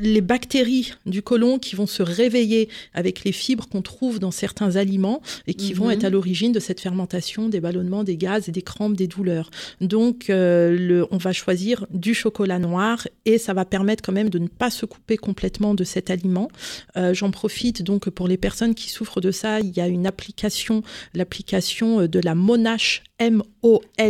[0.02, 4.76] les bactéries du côlon qui vont se réveiller avec les fibres qu'on trouve dans certains
[4.76, 5.92] aliments et qui vont Mhm.
[5.92, 9.50] être à l'origine de cette fermentation, des ballonnements, des gaz et des crampes, des douleurs.
[9.82, 14.30] Donc, euh, le, on va choisir du chocolat noir et ça va permettre quand même
[14.30, 16.50] de ne pas se couper complètement de cet aliment.
[16.98, 19.60] Euh, J'en profite donc pour les personnes qui souffrent de ça.
[19.60, 20.84] Il y a une application,
[21.14, 23.04] l'application euh, de la Monash,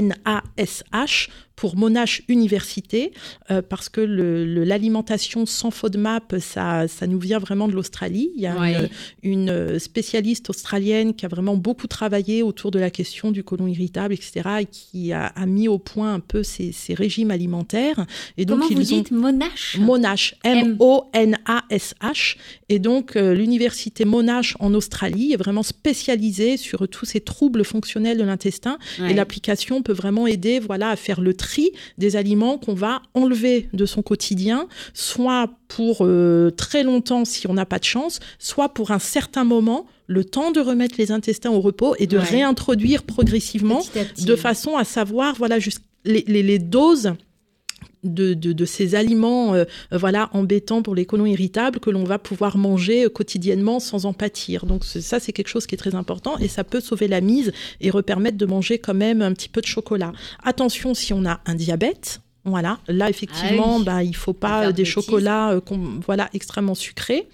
[0.09, 1.29] M-O-N-A-S-H,
[1.59, 3.11] pour Monash Université,
[3.51, 8.29] euh, parce que le- le- l'alimentation sans FODMAP, ça, ça nous vient vraiment de l'Australie.
[8.37, 8.89] Il y a Ouais.
[9.23, 13.67] une, une spécialiste australienne qui a vraiment beaucoup travaillé autour de la question du côlon
[13.67, 14.31] irritable, etc.,
[14.61, 18.05] et qui a, a mis au point un peu ces, ces régimes alimentaires.
[18.37, 19.77] Et donc, Comment ils vous ont dites Monash?
[19.79, 22.37] Monash, M-O-N-A-S-H.
[22.69, 28.17] Et donc, euh, l'université Monash en Australie est vraiment spécialisée sur tous ces troubles fonctionnels
[28.17, 28.77] de l'intestin.
[28.99, 29.11] Ouais.
[29.11, 31.48] Et l'application peut vraiment aider voilà, à faire le tri
[31.97, 37.53] des aliments qu'on va enlever de son quotidien, soit pour euh, très longtemps si on
[37.53, 41.51] n'a pas de chance, soit pour un certain moment, le temps de remettre les intestins
[41.51, 42.23] au repos et de Ouais.
[42.23, 44.25] réintroduire progressivement Petit à petit.
[44.25, 45.57] de façon à savoir voilà
[46.05, 47.13] les, les doses
[48.03, 52.03] de, de, de ces aliments euh, euh, voilà embêtants pour les colons irritables que l'on
[52.03, 54.65] va pouvoir manger euh, quotidiennement sans en pâtir.
[54.65, 57.51] Donc ça c'est quelque chose qui est très important et ça peut sauver la mise
[57.81, 60.13] et repermettre de manger quand même un petit peu de chocolat.
[60.43, 62.21] Attention si on a un diabète.
[62.45, 63.83] Voilà, là effectivement, Ah oui.
[63.85, 65.61] bah, il faut Faut pas euh, des chocolats euh,
[66.05, 67.27] voilà extrêmement sucrés.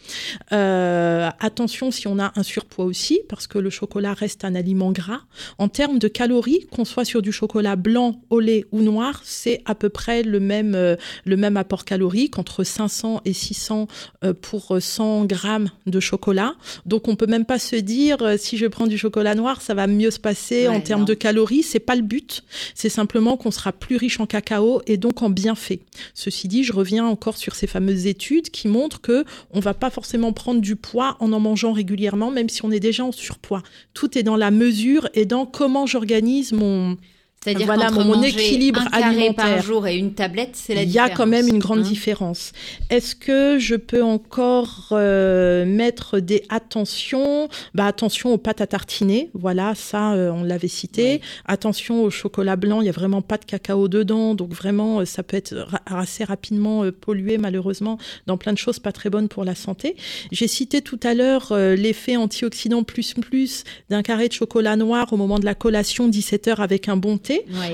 [0.51, 4.91] Euh, attention si on a un surpoids aussi, parce que le chocolat reste un aliment
[4.91, 5.21] gras.
[5.57, 9.61] En termes de calories, qu'on soit sur du chocolat blanc, au lait ou noir, c'est
[9.65, 10.95] à peu près le même, euh,
[11.25, 13.87] le même apport calorique, entre 500 et 600
[14.23, 16.55] euh, pour 100 grammes de chocolat.
[16.85, 19.87] Donc on peut même pas se dire, si je prends du chocolat noir, ça va
[19.87, 21.05] mieux se passer Ouais, en termes non.
[21.05, 21.63] de calories.
[21.63, 22.43] C'est pas le but.
[22.73, 25.79] C'est simplement qu'on sera plus riche en cacao et donc en bienfaits.
[26.13, 29.89] Ceci dit, je reviens encore sur ces fameuses études qui montrent que on va pas
[29.89, 33.63] forcément prendre du poids en en mangeant régulièrement, même si on est déjà en surpoids.
[33.93, 36.97] Tout est dans la mesure et dans comment j'organise mon.
[37.43, 39.61] C'est-à-dire Voilà, mon manger équilibre un carré par alimentaire.
[39.61, 41.83] jour et une tablette, c'est la Il y a quand même une grande hein.
[41.83, 42.53] différence.
[42.89, 47.47] Est-ce que je peux encore euh, mettre des attentions?
[47.75, 49.29] Bah attention aux pâtes à tartiner.
[49.35, 51.21] Voilà, ça euh, on l'avait cité.
[51.45, 52.81] Attention au chocolat blanc.
[52.81, 55.81] Il y a vraiment pas de cacao dedans, donc vraiment euh, ça peut être ra-
[55.85, 59.95] assez rapidement euh, pollué malheureusement dans plein de choses pas très bonnes pour la santé.
[60.31, 65.17] J'ai cité tout à l'heure l'effet antioxydant plus plus d'un carré de chocolat noir au
[65.17, 67.19] moment de la collation 17 heures avec un bon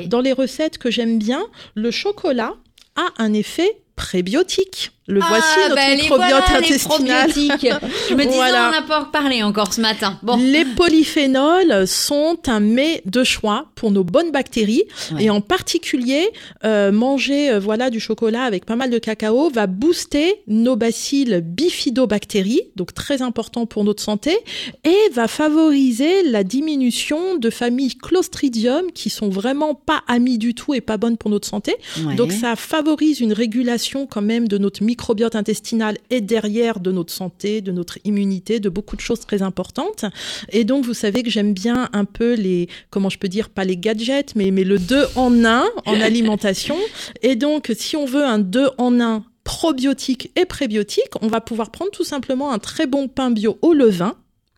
[0.07, 1.45] Dans les recettes que j'aime bien,
[1.75, 2.55] le chocolat
[2.95, 4.91] a un effet prébiotique.
[5.07, 7.31] Le voici, ah, notre bah, les microbiote voilà, intestinal.
[7.33, 8.67] Je me disais, Voilà.
[8.69, 10.19] on n'a pas reparlé encore ce matin.
[10.21, 10.37] Bon.
[10.37, 15.23] Les polyphénols sont un mets de choix pour nos bonnes bactéries Ouais.
[15.25, 16.29] et en particulier
[16.63, 21.41] euh, manger euh, voilà du chocolat avec pas mal de cacao va booster nos bacilles
[21.43, 24.37] bifidobactéries donc très important pour notre santé
[24.83, 30.73] et va favoriser la diminution de familles Clostridium qui sont vraiment pas amies du tout
[30.73, 31.75] et pas bonnes pour notre santé
[32.05, 32.15] Ouais.
[32.15, 37.13] donc ça favorise une régulation quand même de notre microbiote intestinal et derrière de notre
[37.13, 40.03] santé, de notre immunité, de beaucoup de choses très importantes.
[40.49, 43.63] Et donc vous savez que j'aime bien un peu les, comment je peux dire, pas
[43.63, 46.75] les gadgets, mais, mais le deux en un en alimentation.
[47.21, 51.71] Et donc si on veut un deux en un probiotique et prébiotique, on va pouvoir
[51.71, 54.15] prendre tout simplement un très bon pain bio au levain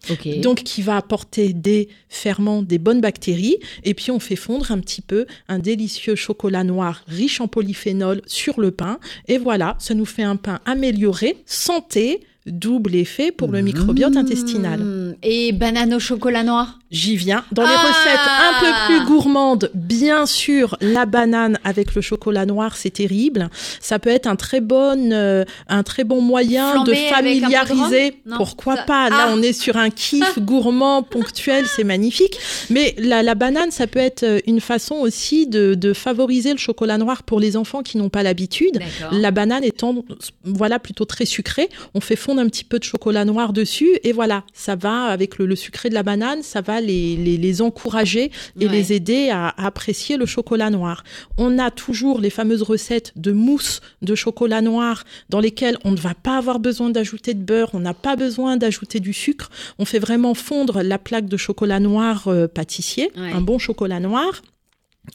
[0.10, 0.39] Ok.
[0.41, 4.80] donc qui va apporter des ferments, des bonnes bactéries, et puis on fait fondre un
[4.80, 9.93] petit peu un délicieux chocolat noir riche en polyphénol sur le pain, et voilà, ça
[9.93, 14.80] nous fait un pain amélioré, santé, double effet pour le microbiote intestinal.
[14.80, 15.16] Mmh.
[15.24, 16.80] Et banane au chocolat noir?
[16.91, 17.44] J'y viens.
[17.52, 22.46] Dans les Ah recettes un peu plus gourmandes, bien sûr, la banane avec le chocolat
[22.46, 23.50] noir, c'est terrible.
[23.80, 28.16] Ça peut être un très bon, euh, un très bon moyen Flambé de familiariser.
[28.28, 29.10] Non, Pourquoi ça- pas?
[29.10, 29.32] Là, Ah.
[29.34, 32.38] on est sur un kiff gourmand ponctuel, c'est magnifique.
[32.70, 36.58] Mais la, la banane, ça peut être euh, une façon aussi de, de favoriser le
[36.60, 38.80] chocolat noir pour les enfants qui n'ont pas l'habitude.
[39.12, 39.96] La banane étant,
[40.44, 44.12] voilà, plutôt très sucrée, on fait fondre un petit peu de chocolat noir dessus et
[44.12, 47.62] voilà, ça va avec le, le sucré de la banane, ça va les, les, les
[47.62, 48.72] encourager et Ouais.
[48.72, 51.04] les aider à, à apprécier le chocolat noir.
[51.38, 55.98] On a toujours les fameuses recettes de mousse de chocolat noir dans lesquelles on ne
[55.98, 59.50] va pas avoir besoin d'ajouter de beurre, on n'a pas besoin d'ajouter du sucre.
[59.80, 63.32] On fait vraiment fondre la plaque de chocolat noir euh, pâtissier, Ouais.
[63.32, 64.42] un bon chocolat noir.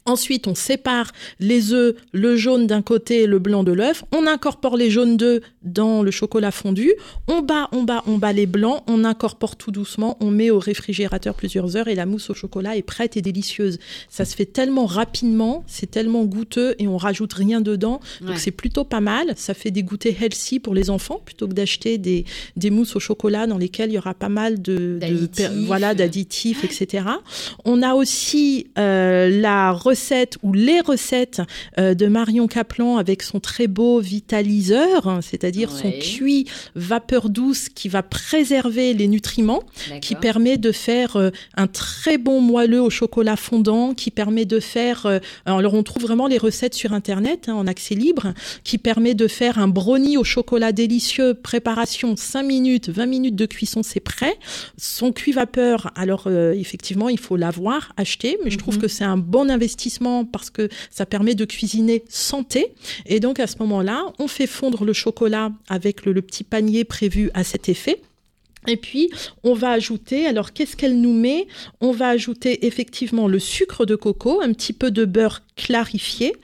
[0.04, 4.04] Ensuite, on sépare les œufs, le jaune d'un côté et le blanc de l'œuf.
[4.14, 6.92] On incorpore les jaunes d'œufs dans le chocolat fondu.
[7.26, 8.82] On bat, on bat, on bat les blancs.
[8.86, 10.16] On incorpore tout doucement.
[10.20, 13.78] On met au réfrigérateur plusieurs heures et la mousse au chocolat est prête et délicieuse.
[14.10, 18.00] Ça se fait tellement rapidement, c'est tellement goûteux et on rajoute rien dedans.
[18.20, 18.36] Donc Ouais.
[18.38, 19.32] c'est plutôt pas mal.
[19.36, 22.24] Ça fait des goûters healthy pour les enfants plutôt que d'acheter des,
[22.56, 25.50] des mousses au chocolat dans lesquelles il y aura pas mal de, de D'additifs.
[25.66, 27.04] voilà d'additifs, etc.
[27.64, 31.40] On a aussi euh, la recette ou les recettes
[31.78, 37.68] euh, de Marion Caplan avec son très beau vitaliseur, hein, c'est-à-dire son cuit vapeur douce
[37.68, 39.62] qui va préserver les nutriments
[40.02, 44.60] qui permet de faire euh, un très bon moelleux au chocolat fondant, qui permet de
[44.60, 48.78] faire, euh, alors on trouve vraiment les recettes sur internet hein, en accès libre, qui
[48.78, 53.82] permet de faire un brownie au chocolat délicieux, préparation 5 minutes, 20 minutes de cuisson,
[53.82, 54.36] c'est prêt.
[54.76, 59.16] Son cuit vapeur, alors effectivement il faut l'avoir, acheté, mais je trouve que c'est un
[59.16, 59.67] bon investissement
[60.24, 62.72] parce que ça permet de cuisiner santé.
[63.06, 67.30] Et donc à ce moment-là, on fait fondre le chocolat avec le- petit panier prévu
[67.34, 68.02] à cet effet.
[68.66, 69.08] Et puis,
[69.44, 71.46] on va ajouter, alors qu'est-ce qu'elle nous met?
[71.80, 76.34] On va ajouter effectivement le sucre de coco, un petit peu de beurre clarifié,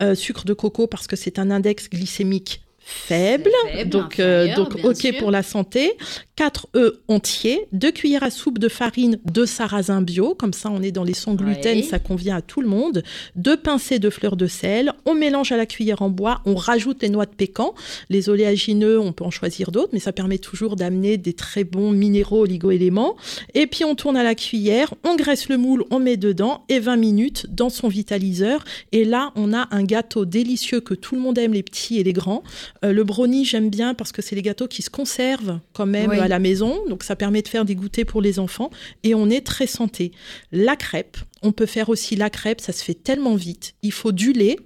[0.00, 4.76] euh, sucre de coco parce que c'est un index glycémique faible, Faible, donc, euh, donc
[4.84, 5.16] ok sûr.
[5.18, 5.92] pour la santé.
[6.36, 10.82] 4 œufs entiers, 2 cuillères à soupe de farine de sarrasin bio, comme ça on
[10.82, 11.82] est dans les sans gluten, Ouais.
[11.82, 13.02] ça convient à tout le monde.
[13.36, 17.02] Deux pincées de fleurs de sel, on mélange à la cuillère en bois, on rajoute
[17.02, 17.74] les noix de pécan.
[18.10, 21.90] Les oléagineux, on peut en choisir d'autres, mais ça permet toujours d'amener des très bons
[21.90, 23.16] minéraux oligo-éléments.
[23.54, 26.80] Et puis on tourne à la cuillère, on graisse le moule, on met dedans et
[26.80, 28.62] 20 minutes dans son vitaliseur.
[28.92, 32.02] Et là, on a un gâteau délicieux que tout le monde aime, les petits et
[32.04, 32.42] les grands.
[32.84, 36.10] Euh, le brownie, j'aime bien parce que c'est les gâteaux qui se conservent quand même
[36.10, 36.18] Oui.
[36.18, 36.82] à la maison.
[36.88, 38.70] Donc ça permet de faire des goûters pour les enfants
[39.02, 40.12] et on est très santé.
[40.52, 43.74] La crêpe, on peut faire aussi la crêpe, ça se fait tellement vite.
[43.82, 44.56] Il faut du lait,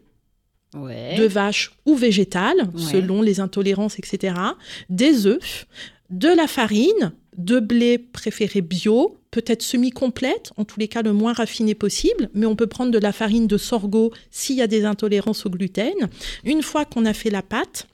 [0.75, 1.17] Ouais.
[1.19, 2.81] de vache ou végétal, Ouais.
[2.93, 4.35] selon les intolérances, etc.
[4.89, 5.67] Des œufs,
[6.11, 11.33] de la farine, de blé préféré bio, peut-être semi-complète, en tous les cas le moins
[11.33, 14.85] raffiné possible, mais on peut prendre de la farine de sorgho s'il y a des
[14.85, 15.95] intolérances au gluten.
[16.45, 17.87] Une fois qu'on a fait la pâte,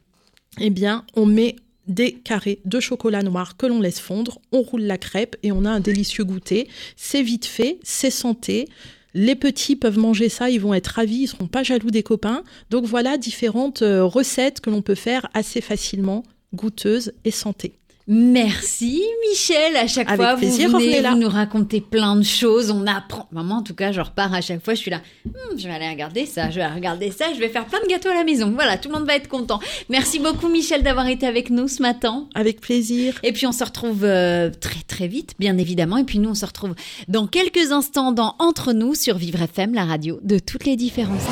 [0.61, 4.83] eh bien, on met des carrés de chocolat noir que l'on laisse fondre, on roule
[4.83, 6.69] la crêpe et on a un délicieux goûter.
[6.97, 8.69] C'est vite fait, c'est santé.
[9.15, 12.43] Les petits peuvent manger ça, ils vont être ravis, ils seront pas jaloux des copains.
[12.71, 16.23] Donc voilà différentes euh, recettes que l'on peut faire assez facilement,
[16.55, 17.79] goûteuses et santé.
[18.09, 21.11] Merci Michel, à chaque Avec fois plaisir, vous venez Ornella.
[21.11, 23.27] vous nous racontez plein de choses, on apprend.
[23.33, 25.75] Maman en tout cas, je repars à chaque fois, je suis là, Hmm, je vais
[25.75, 28.23] aller regarder ça, je vais regarder ça, je vais faire plein de gâteaux à la
[28.23, 28.53] maison.
[28.55, 29.59] Voilà, tout le monde va être content.
[29.89, 32.29] Merci beaucoup Michel d'avoir été avec nous ce matin.
[32.35, 33.19] Avec plaisir.
[33.25, 35.97] Et puis on se retrouve euh, très très vite, bien évidemment.
[35.97, 36.75] Et puis nous on se retrouve
[37.09, 41.25] dans quelques instants dans Entre nous sur Vivre FM, la radio de toutes les différences.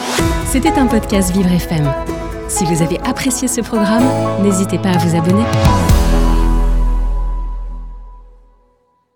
[0.50, 1.88] C'était un podcast Vivre FM.
[2.48, 4.04] Si vous avez apprécié ce programme,
[4.42, 5.44] n'hésitez pas à vous abonner.